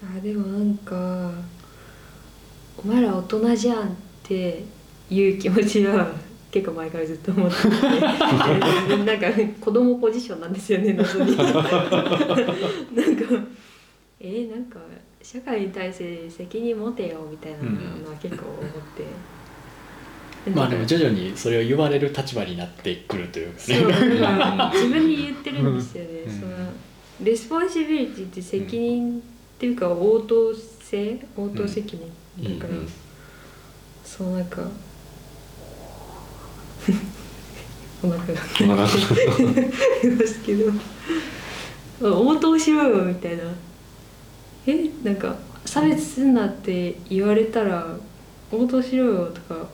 [0.00, 1.32] あでもなんか
[2.82, 3.90] 「お前ら大人じゃん」っ
[4.22, 4.64] て
[5.10, 6.12] いう気持ちは
[6.50, 7.68] 結構前からずっと思ってて
[9.04, 9.26] なんか
[9.60, 11.36] 子供ポジションなんですよね謎に。
[11.36, 11.54] なんか
[14.20, 14.78] えー、なんか
[15.30, 18.62] 社会に対して責任持てよみたいなのは結構思っ
[18.96, 26.40] て、まあでも徐々にそれを言われる立場になってくるというかそうねか自分に言ってるんですよね、うん。
[26.40, 26.56] その
[27.22, 29.22] responsibility って責任っ
[29.58, 31.98] ていうか応答性応答責
[32.38, 32.58] 任。
[32.58, 32.88] だから、うんうん。
[34.06, 34.62] そうなんか。
[38.02, 38.88] お腹がお腹がいま
[40.26, 40.72] すけど。
[42.00, 43.42] 応答しろよみたいな
[44.70, 47.86] えなんか差別すんなって言われたら
[48.52, 49.66] 応答しろよとか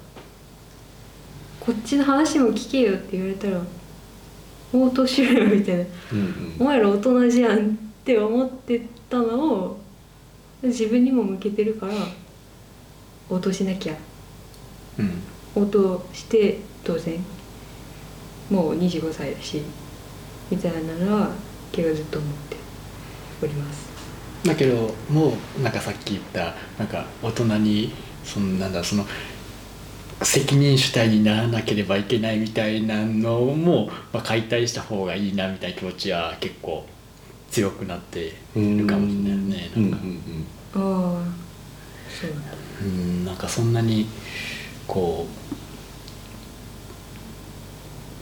[1.59, 3.61] こっちの話も聞けよって言われたら
[4.73, 5.85] 応答しろよみたいな。
[6.13, 7.71] うんお前ら大人じゃんっ
[8.05, 9.79] て思ってたのを
[10.63, 11.93] 自分にも向けてるから
[13.29, 13.95] 応答しなきゃ。
[14.99, 15.11] うん
[15.57, 17.19] 応答して当然
[18.51, 19.63] もう25歳だし
[20.51, 21.31] みたいなのは
[21.73, 22.57] 結構ずっと思って
[23.43, 23.94] おります
[24.45, 27.93] だけどもうなんかさっき言ったなんか大人に
[28.25, 29.07] そのなんだその
[30.23, 36.87] 責任主体にならなければいけないみたいなのも、まあ、解体した方がいいなみたいな気持ちは結構
[37.51, 39.71] 強くなってうんるかもしれないね。
[39.77, 39.91] うん。
[39.91, 40.07] なんか
[40.77, 40.81] ああ
[42.09, 42.43] そうなん。
[42.43, 42.53] だ
[42.83, 43.25] うん。
[43.25, 44.07] なんかそんなに
[44.87, 45.45] こう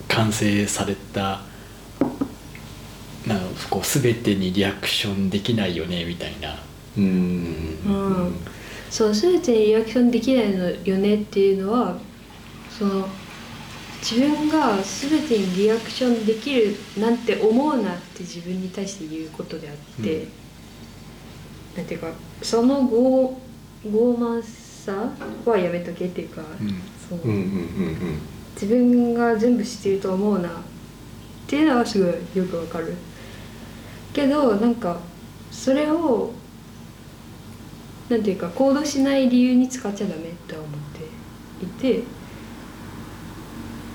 [0.08, 1.40] 完成された
[3.26, 6.58] なんかこう全てにリアクションできないよねみたいな。
[6.96, 7.04] うん。
[7.04, 8.36] うん
[8.90, 11.96] そう全てにリアクションできないのよねっていうのは
[12.68, 13.08] その
[14.02, 20.28] 自分が全てにリアクションできるなんて思うなって自分に対して言うことであって、うん。
[21.76, 23.34] なんていうかその傲
[23.86, 25.10] 傲慢さ
[25.46, 26.82] はやめとけっていうか、うん。
[27.08, 28.18] そのうんうんうん。
[28.54, 30.52] 自分が全部知ってると思うなっ
[31.46, 32.94] ていうのはすごいよくわかる
[34.12, 34.98] けどなんか
[35.50, 36.32] それを
[38.08, 42.04] なんていうか行動しない理由に使っちゃダメとは思っていて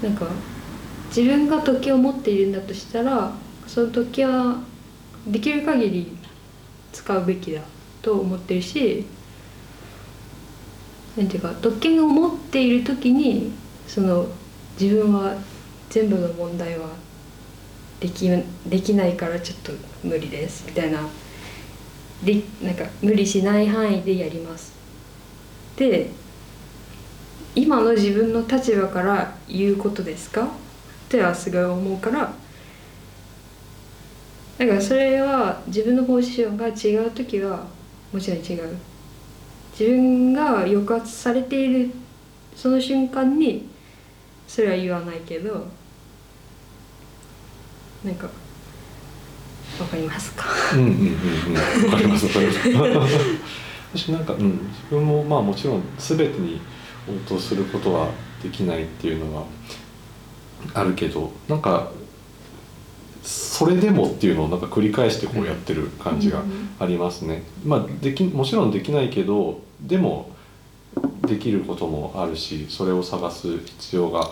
[0.01, 0.27] なんか
[1.09, 3.31] 自分が時計を持っているんだとしたら
[3.67, 4.61] その時は
[5.27, 6.17] できる限り
[6.93, 7.61] 使うべきだ
[8.01, 9.05] と思ってるし
[11.15, 13.51] なんていうか特権を持っている時に
[13.87, 14.27] その
[14.79, 15.35] 自分は
[15.89, 16.89] 全部の問題は
[17.99, 18.29] でき
[18.67, 19.71] できないからちょっと
[20.03, 20.99] 無理ですみたいな。
[22.23, 24.73] でなんか無理しない範囲でやります。
[25.75, 26.09] で
[27.55, 30.45] 今の自分の立場から言うことですか？
[30.45, 30.47] っ
[31.09, 32.33] てはすごい思うから。
[34.57, 37.65] だからそれは自分のポジションが違う時は
[38.11, 38.75] もちろん違う。
[39.79, 41.91] 自分が抑圧されている
[42.55, 43.69] その瞬間に
[44.47, 45.67] それは言わないけど
[48.03, 48.29] なんか
[49.79, 50.45] わかりますか？
[50.73, 51.85] うんうんうんうん。
[51.85, 52.39] わかりますわか
[52.87, 53.13] ります。
[53.93, 56.59] 私なんか、うん、自分もまあもちろん全てに
[57.07, 58.09] 応答することは
[58.43, 59.43] できないっていうのは
[60.73, 61.91] あるけどなんか
[63.23, 66.43] それでもっていうのをなんか繰り返してこうやってる感じが
[66.79, 67.43] ありますね。
[67.65, 70.31] まあできもちろんできないけどでも
[71.27, 74.29] できることもあるしそれを探す必要が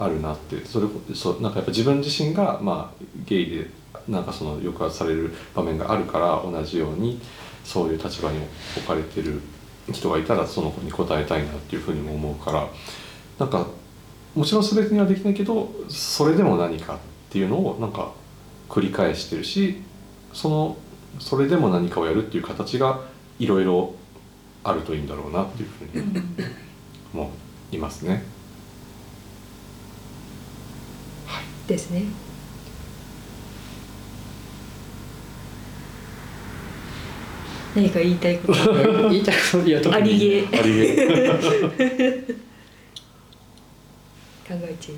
[0.00, 3.66] あるなってそれそうなんかやっぱ自分自身がまあゲイで
[4.08, 7.20] なんかその抑圧される場面があるから同じように
[7.64, 8.38] そういう立場に
[8.76, 9.40] 置かれてる
[9.92, 12.68] 人がいたらその子に応えたいなっていうふうにも思うから
[13.38, 13.66] なんか
[14.34, 16.98] もちろん全てにはできないけどそれでも何かっ
[17.30, 18.12] ていうのをなんか
[18.68, 19.82] 繰り返してるし
[20.32, 20.76] その
[21.18, 23.00] それでも何かをやるっていう形が
[23.38, 23.94] いろいろ
[24.64, 26.22] あるといいんだろうなっていうふうに
[27.12, 27.30] 思
[27.72, 28.39] いますね。
[31.70, 32.02] ですね。
[37.74, 38.74] 何か言いたいこと？
[39.10, 39.66] 言いたいこと？
[39.66, 40.42] いや特にありげ。
[44.50, 44.92] 考え中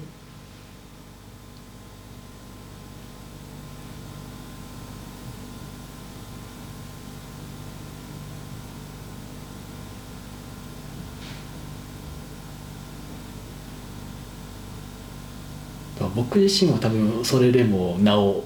[16.32, 18.42] 僕自身は多分それでもなお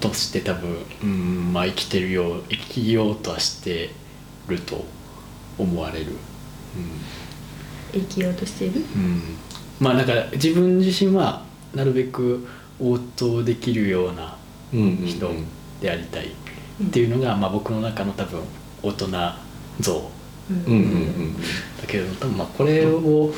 [0.00, 3.94] として多分うんまあ生きてるよう生きようとはして
[4.48, 4.84] ると
[5.56, 6.12] 思われる、
[7.92, 8.80] 生きようとしている？
[8.80, 9.02] うん。
[9.02, 9.22] うん、
[9.80, 11.42] まあだから自分自身は
[11.74, 12.46] なるべく
[12.78, 14.36] 応答できるような
[14.74, 15.30] うんうんうん人
[15.80, 18.42] でありたいっていうのが、まあ、僕の中の多分
[18.82, 19.08] 大人
[19.80, 20.10] 像
[20.50, 20.64] うん。
[20.66, 20.84] うんうんう
[21.30, 21.40] んだ
[21.86, 23.32] けど多分まあこれを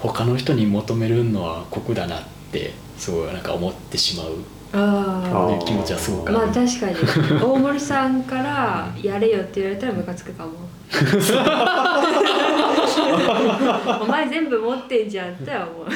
[0.00, 4.36] 他の人に求めるのは酷だなってすごいなんか思ってしまう。
[4.72, 6.96] あ気持ちはすごくあまあ確かに。
[7.42, 10.52] 大森さんからやれよって言われたらムカつくかも。
[14.00, 15.86] お前全部持ってんじゃんっては思う。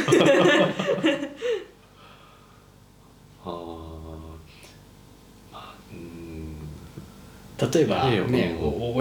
[3.45, 3.53] あー。
[5.53, 6.57] まあうん。
[7.71, 8.19] 例えばね、
[8.59, 8.97] うんお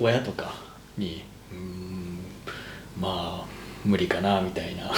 [0.00, 0.52] 親とか
[0.96, 2.18] にうーん
[3.00, 3.57] まあ
[3.88, 4.90] 無理かなみたいな。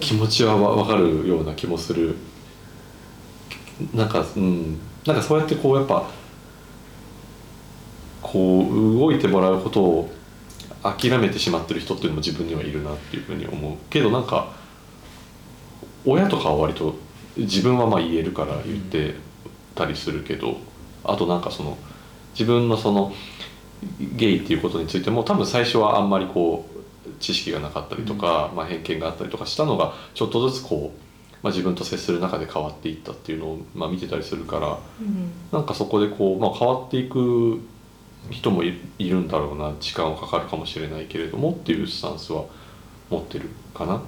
[0.00, 2.16] 気持ちはわ分かるような気もする。
[3.94, 4.80] なんかうん。
[5.06, 6.10] なんかそうやってこうやっぱ
[8.20, 10.10] こう動いてもらうことを
[10.82, 14.52] 諦めてしまってる人っていうのも自分にはいるなっていうふうに思うけどなんか
[16.04, 16.96] 親とかは割と
[17.36, 19.14] 自分はまあ言えるから言って
[19.74, 20.56] たりするけど、
[21.04, 21.76] あとなんかその
[22.34, 23.12] 自分のその
[24.16, 35.30] ゲイっていうことについても多分最初はあんまりこう知識がなかったりとか、まあ、偏見があったりとかしたのがちょっとずつこう、まあ、自分と接する中で変わっていったっていうのを、まあ、見てたりするからうん。
[35.52, 37.60] なんかそこでこう、まあ、変わっていく
[38.30, 42.44] 人もいいるんだろうな時間はかかるかもしれないけれどもっていうスタンスは
[43.10, 44.02] 持ってるかな。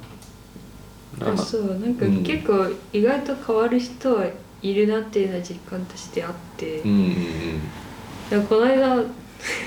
[1.21, 2.23] あそうなんかうん。
[2.25, 4.27] 結構意外と変わる人は
[4.63, 7.13] いるなっていうのは実感としてあって、うんうん
[8.31, 9.05] でもこの間 こ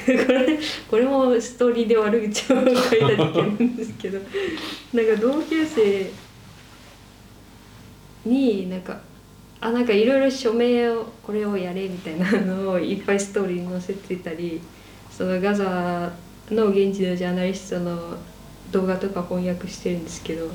[0.07, 4.19] れこれもストーリーで悪口を書いただけなんですけど
[4.93, 6.11] なんか同級生
[8.25, 8.99] になんか
[9.61, 14.61] あなんかいろいろ署名をこれをやれみたいなのをいっぱいストーリーに載せてたり
[15.11, 16.11] そのガザ
[16.49, 18.17] の現地のジャーナリストの
[18.71, 20.49] 動画とか翻訳してるんですけど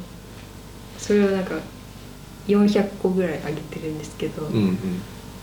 [0.99, 1.55] それをなんか
[2.47, 4.79] 400個ぐらい上げてるんですけど、うんうん。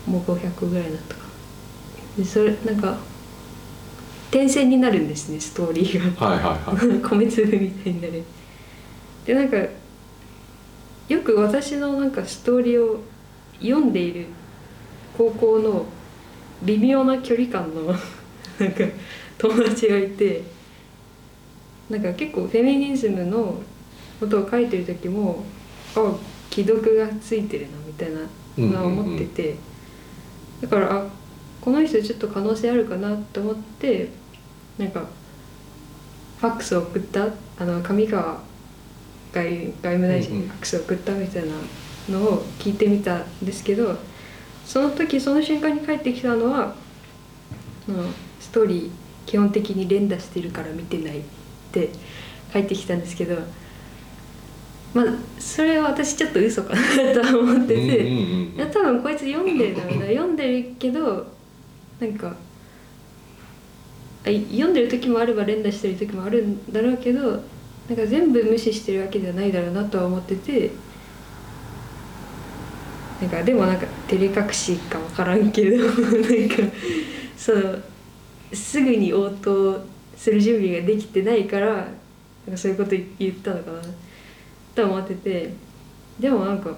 [0.06, 1.21] もう500個ぐらいだったかな
[2.16, 2.98] でそれなんか
[4.30, 6.26] 点線になるんですねストーリーが。
[6.26, 6.98] はいはいはい。
[7.04, 8.22] 米粒みたいになる。
[9.26, 9.56] でなんか
[11.08, 13.00] よく私のなんかストーリーを
[13.60, 14.26] 読んでいる
[15.16, 15.84] 高校の
[16.62, 17.84] 微妙な距離感の
[18.58, 18.84] なんか
[19.38, 20.42] 友達がいて
[21.90, 23.60] なんか結構フェミニズムの
[24.18, 25.44] ことを書いてる時も
[25.94, 26.16] あ
[26.50, 28.20] 既読がついてるなみたいな
[28.58, 29.56] のは思ってて、
[30.60, 31.06] だからあ
[31.62, 34.08] この人ちょっと可能性あるかなと思って
[34.78, 35.06] なんか
[36.40, 38.40] ファックスを送ったあの上川
[39.32, 41.52] 外外務大臣にファックスを送ったみたいな
[42.10, 43.96] のを聞いてみたんですけど
[44.66, 46.74] その時その瞬間に返ってきたのは
[47.88, 48.08] あの
[48.40, 48.90] ストーリー
[49.26, 51.22] 基本的に連打してるから見てないっ
[51.70, 51.90] て
[52.52, 53.36] 返ってきたんですけど
[54.94, 55.04] まあ
[55.38, 58.42] それは私ちょっと嘘かなと思ってて。
[58.72, 61.26] 多分こいつ読んでるだろうな読んでるけど
[62.02, 62.34] なんか
[64.24, 67.20] 読んでる時もあれば連打してる時もあるんだろうけど
[67.88, 70.72] なんか全部無視してるわけではないだろうなとは思ってて
[73.20, 76.56] なんかでもなんか照れ隠しか分からんけど なんか
[77.36, 77.78] その
[78.52, 79.80] すぐに応答
[80.16, 81.86] する準備ができてないからなん
[82.50, 83.78] かそういうこと言ったのかな
[84.74, 85.54] と思ってて
[86.18, 86.76] でもなんか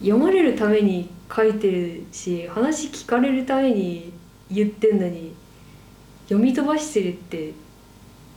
[0.00, 4.12] 読まれるために書いてるし話聞かれるために
[4.50, 5.34] 言ってんのに
[6.24, 7.52] 読み飛ばしてるって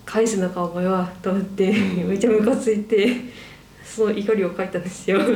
[0.05, 3.15] 返すのかお前はと思ってうんめちゃムカついて
[3.83, 5.19] その怒りを書いたんですよ。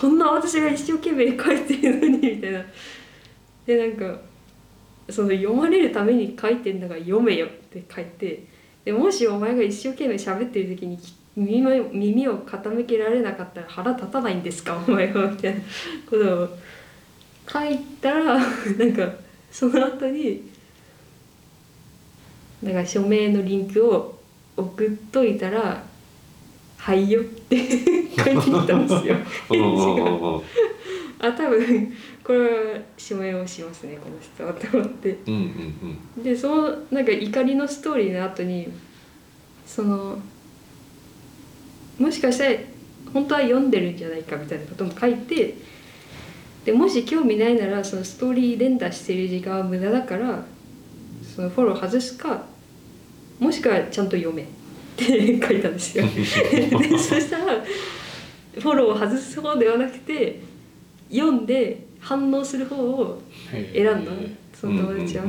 [0.00, 2.64] こんな私が一生懸命書いてるのにみたいな。
[3.66, 4.18] でなんか
[5.10, 8.44] その読まれるために書いてんだから読めよって書いて
[8.84, 10.98] でもしお前が一生懸命喋ってる時に
[11.38, 14.76] 耳を耳を傾けられなかったら腹立たないんですか？
[14.86, 15.60] お前はみたいな
[16.10, 16.48] ことを
[17.50, 19.08] 書いたら なんか
[19.50, 20.42] その後に
[22.62, 24.18] なんか署名のリンクを
[24.56, 25.82] 送っといたら
[26.76, 29.16] 「はいよ」って書いてきたんですよ。
[31.20, 32.38] あ多分これ
[32.74, 35.18] は署名をしますねこの人はと思って。
[35.26, 35.34] うん
[36.16, 36.22] うん。
[36.22, 38.68] でそのなんか怒りのストーリーの後に
[39.66, 40.18] その
[41.98, 42.58] もしかしたら
[43.12, 45.54] 本当は読んでるんじゃないかみたいなことも書いて
[46.64, 50.44] でもし興味ないならそのストーリー連打してる時間は無駄だから
[51.34, 52.44] そのフォロー外すか
[53.38, 54.46] もしくはちゃんと読めっ
[54.96, 56.04] て書いたんですよ。
[56.10, 57.64] でそしたら
[58.54, 60.40] フォローを外す方ではなくて
[61.10, 63.22] 読んで反応する方を
[63.72, 64.10] 選んだ
[64.52, 65.24] その友達は。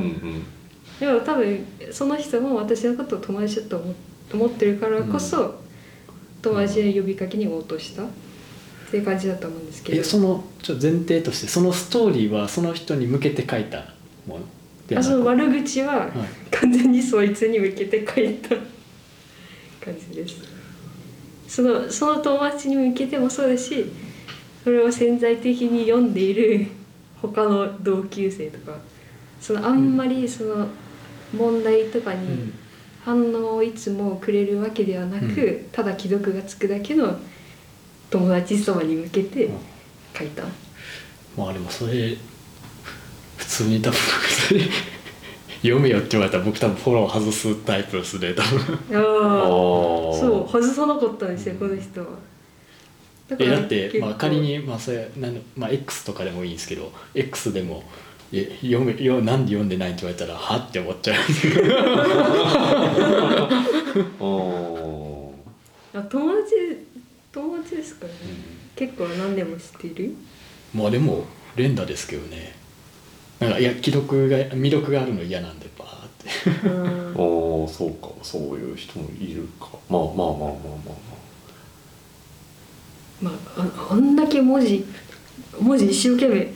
[0.98, 3.94] でも多分その人も私のことを友達だと思
[4.32, 5.56] 思ってるからこそ、
[6.42, 8.02] 友達の呼びかけに応答した？
[8.04, 8.06] っ
[8.90, 10.00] ていう感じだと思うんですけど。
[10.00, 13.84] えそのちょっと前提としてそのストーリーはその人に向けて書いた
[14.26, 14.98] もの？
[14.98, 16.10] あその悪口ははい。
[16.50, 18.56] 完全にそいつに向けて書いた。
[19.84, 20.36] 感じです。
[21.46, 23.90] そのその友達に向けてもそうだし
[24.62, 26.66] それを潜在的に読んでいる
[27.20, 28.78] 他の同級生とか
[29.40, 30.68] そのあんまりその
[31.36, 32.52] 問題とかにうん
[33.04, 37.16] 反応をいつもくれるわけではなく、うただ既読がつくだけの
[38.10, 39.48] 友達そばに向けて
[40.16, 40.44] 書いた、
[41.36, 42.16] まあでもそれ
[43.36, 43.98] 普通に多分
[44.48, 44.60] それ
[45.62, 48.58] 読めよって言われたら僕多分フォロー外すタイプですね多分。
[48.92, 52.06] ああそう外さなかったんですよこの人は。
[53.28, 57.84] だえだって、まあ、仮に、まあそれなんまあ、X とかでもいいんですけど X でも
[58.32, 61.16] 「え読めよなんで読んでない?」って言われたら「は?」って思っちゃう。
[64.24, 65.32] お
[65.94, 66.54] あ友達
[67.32, 68.18] 友達ですからね、
[68.76, 70.14] 結構何でも知っている？
[70.74, 71.24] まあでも
[71.56, 72.54] 連打ですけどね。
[73.38, 76.08] なんかいや既読が未読があるの嫌なんでバーっ
[76.62, 76.68] て。
[76.68, 77.18] うんー。
[77.18, 78.08] おーそうか。
[78.22, 79.68] そういう人もいるか。
[79.88, 80.52] まあまあまあまあまあ。
[83.22, 84.84] ままあああんだけ文字
[85.60, 86.52] 文字一生懸命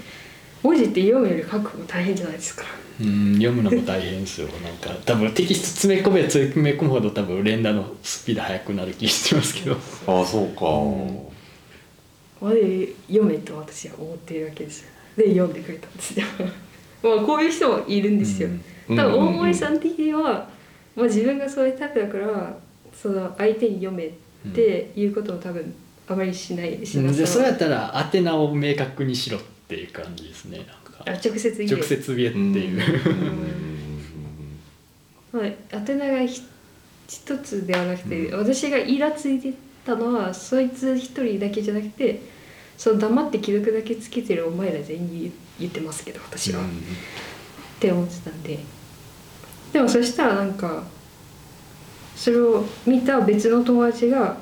[0.65, 2.65] 文字って読むより書くの大変じゃないですか。
[3.01, 4.49] うん読むのも大変ですよ。
[4.65, 9.77] なんか多分テキスト詰め込めば詰め込むほど多分連打のスピード速くなる気してますけど。
[10.07, 11.35] ああーそうか、うん
[12.43, 14.89] あれ読めと私は思っているわけですよ。
[15.17, 16.27] で読んでくれたんですよ。
[17.03, 18.49] まあこういう人もいるんですよ、
[18.89, 18.97] うん。
[18.97, 20.49] 多分大森さん的には、
[20.97, 22.59] まあ、自分がそういうタイプだから
[22.95, 24.11] その相手に読めっ
[24.55, 25.75] ていうことを多分
[26.07, 27.27] あまりしないしうん。
[27.27, 32.83] それやったら宛名を明確にしろっていう感じですねなんあか直接言え直接言えっていう、
[35.33, 36.43] まあ、宛名がひ
[37.07, 39.53] 一つではなくて、私がイラついて
[39.85, 42.23] たのはそいつ一人だけじゃなくて
[42.79, 46.65] その黙って既読だけつけてるお前ら全員に言ってますけど私は、っ
[47.79, 48.43] て思ってたん。
[48.43, 48.59] で
[49.73, 50.55] でもそしたらなん。
[50.55, 50.85] か
[52.17, 54.37] それを見た別の友達が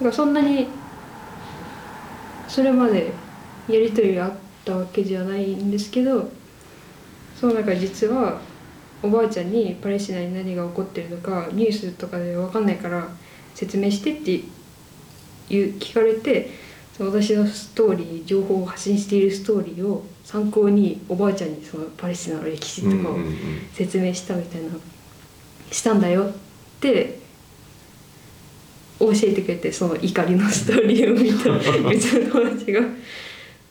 [0.00, 0.10] なん。
[0.10, 0.32] かそん。
[0.32, 0.68] なに
[2.48, 3.12] それまで
[3.68, 4.32] やり取りがあっ
[4.64, 6.30] たわけじゃないんですけど
[7.38, 8.40] そうなんか実は
[9.02, 13.08] おばあちゃんにパレスチナに何が起こってるのかニュースとかで分かんないから
[13.54, 16.50] 説明してっていう聞かれて
[16.98, 23.16] 私のストーリー情報を発信しているストーリーを参考におばあちゃんにそのパレスチナの歴史とかを
[23.72, 24.68] 説明したみたいな
[25.70, 26.32] したんだよっ
[26.80, 27.18] て
[29.00, 32.80] 教えてくれてその怒りのストーリーを見た別の友達が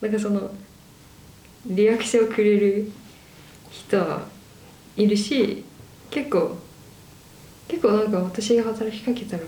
[0.02, 0.52] なんかその
[1.66, 2.92] リアクションをくれる
[3.70, 4.26] 人は
[4.98, 5.64] いるし
[6.10, 6.58] 結構
[7.68, 9.44] 結構なんか私が働きかけたら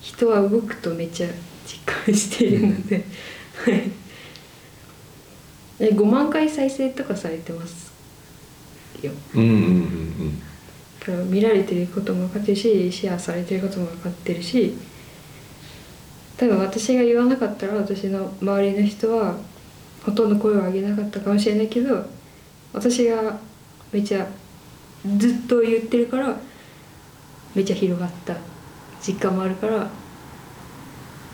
[0.00, 1.28] 人は動くとめっちゃ
[1.66, 3.04] 実感しているので、
[3.64, 3.90] はい。
[5.80, 7.92] え5万回再生とかされてます
[9.02, 9.12] よ。
[9.34, 10.42] うんうんうん
[11.00, 14.74] だから見られてることも分かってるしシェアされてることも分かってるし
[16.38, 19.36] 多分私が言わなかったら私の周りの人は
[20.04, 22.04] ほとんど声を上げなかったかもしれないけど
[22.72, 23.38] 私が
[23.92, 24.26] めっちゃ
[25.16, 26.36] ずっと言ってるから
[27.54, 28.36] めっちゃ広がった
[29.06, 29.88] 実感もあるから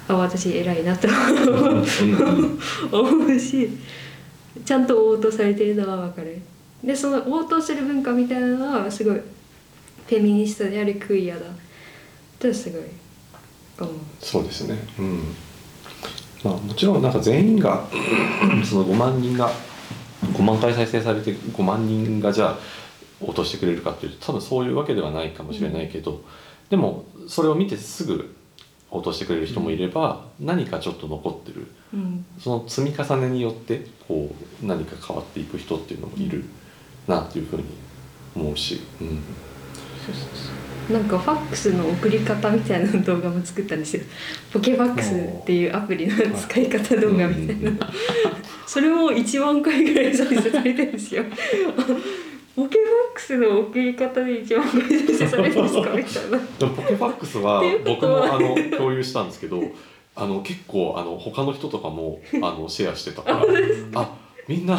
[0.09, 3.71] あ私偉いなと思うし
[4.65, 6.41] ちゃんと応答されてるのは分かる。
[6.83, 11.43] でその応答する文化みたいなのはすごいフェミニストであるクイアだ
[12.39, 12.83] とすごい
[13.79, 13.95] 思う。
[14.21, 14.79] そうですね。
[14.99, 15.35] うん
[16.45, 17.85] まあもちろんなんか全員が
[18.65, 19.51] その5万人が
[20.23, 22.59] 5万回再生されて5万人がじゃあ
[23.21, 26.23] 落としてくれるかっていうと多分そういうわけではないかもしれないけど、
[26.71, 28.35] でもそれを見てすぐ
[28.91, 31.67] 落としてくれる人もいれば、何かちょっと残ってる。
[31.95, 32.25] うん。
[32.39, 36.45] その積み重ねによってこう何か変わっていく人っていうのもいる
[37.07, 37.65] なっていうふうに
[38.35, 39.17] 思うし、うん、そう
[40.07, 44.03] そうそうなんかファックスの送り方みたいな動画も作ったんですよ。
[44.53, 47.91] ポケファックスっていうアプリの使い方動画みたいな。
[48.67, 51.25] それも1万回ぐらい再生されてるんですよ。
[52.57, 56.69] ポケファックスの送り方で1万回再生されるんですかみたいな。
[56.75, 59.63] ポケファックスは僕もあの共有したんですけど
[60.17, 63.45] あの結構あの他の人とかもあのシェアしてたから
[63.95, 64.17] あ
[64.49, 64.79] みんな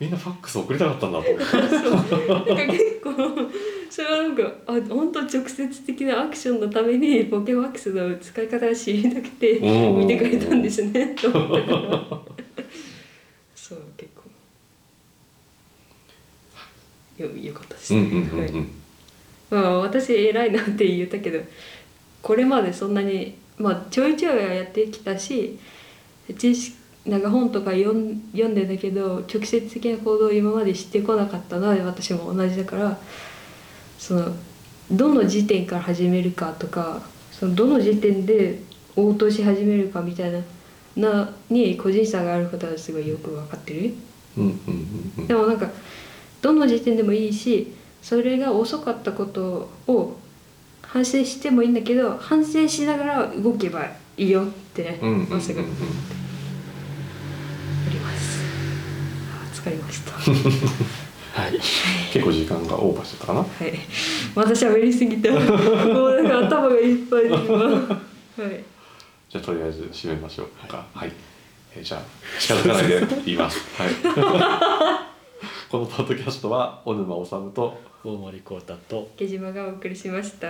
[0.00, 2.14] みんなファックス送りたかったんだと思って。
[2.26, 3.10] なんか結構
[3.94, 11.14] それはなんかあ本当直接的なアクションのためにポケファックスの使い方が知りたくてうん見てくれたんですね。
[11.14, 12.00] と思ったから
[13.54, 14.22] そう結構。
[17.22, 18.70] よよかったですね、はいうん
[19.48, 21.38] まあ私偉いなって言ったけど
[22.20, 25.56] これまでそんなにまあちょいちょいはやってきたし
[26.36, 26.76] 知識
[27.06, 32.98] なんか本とか読ん読んでんだけど直接的な行動を今まで知ってこなかったのは私も同じだから
[34.04, 34.36] その
[34.90, 37.00] どの時点から始めるかとか
[37.32, 38.60] そのどの時点で
[38.96, 40.40] 応答し始めるかみたいな
[40.94, 43.94] なに個人差があることはすごいよく分かってる？
[44.36, 44.52] うんうん
[45.20, 45.26] うん。
[45.26, 45.70] でもなんか
[46.42, 50.18] どの時点でもいいしそれが遅かったことを
[50.82, 53.86] 反省してもいいんだけど反省しながら動けば
[54.18, 55.62] いいよってまさかお
[57.90, 58.42] ります。
[59.32, 60.12] あ疲れました
[61.34, 61.52] ははい。
[62.12, 63.40] 結構時間がオーバーしてたかな。
[63.40, 63.44] い。
[64.34, 65.38] また喋りすぎたも
[66.06, 67.56] うなんか頭がいっぱいで今。
[67.56, 68.64] はい。
[69.28, 71.12] じゃあとりあえず締めましょうなんかはい、
[71.74, 72.02] えーじゃあ
[72.40, 73.22] 近づかないで。
[73.26, 73.58] 言います。
[73.76, 73.94] はい。
[75.70, 80.48] このポッドキャストは小沼治と大森幸太と毛島がお送りしました。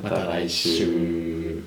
[0.00, 1.62] また来週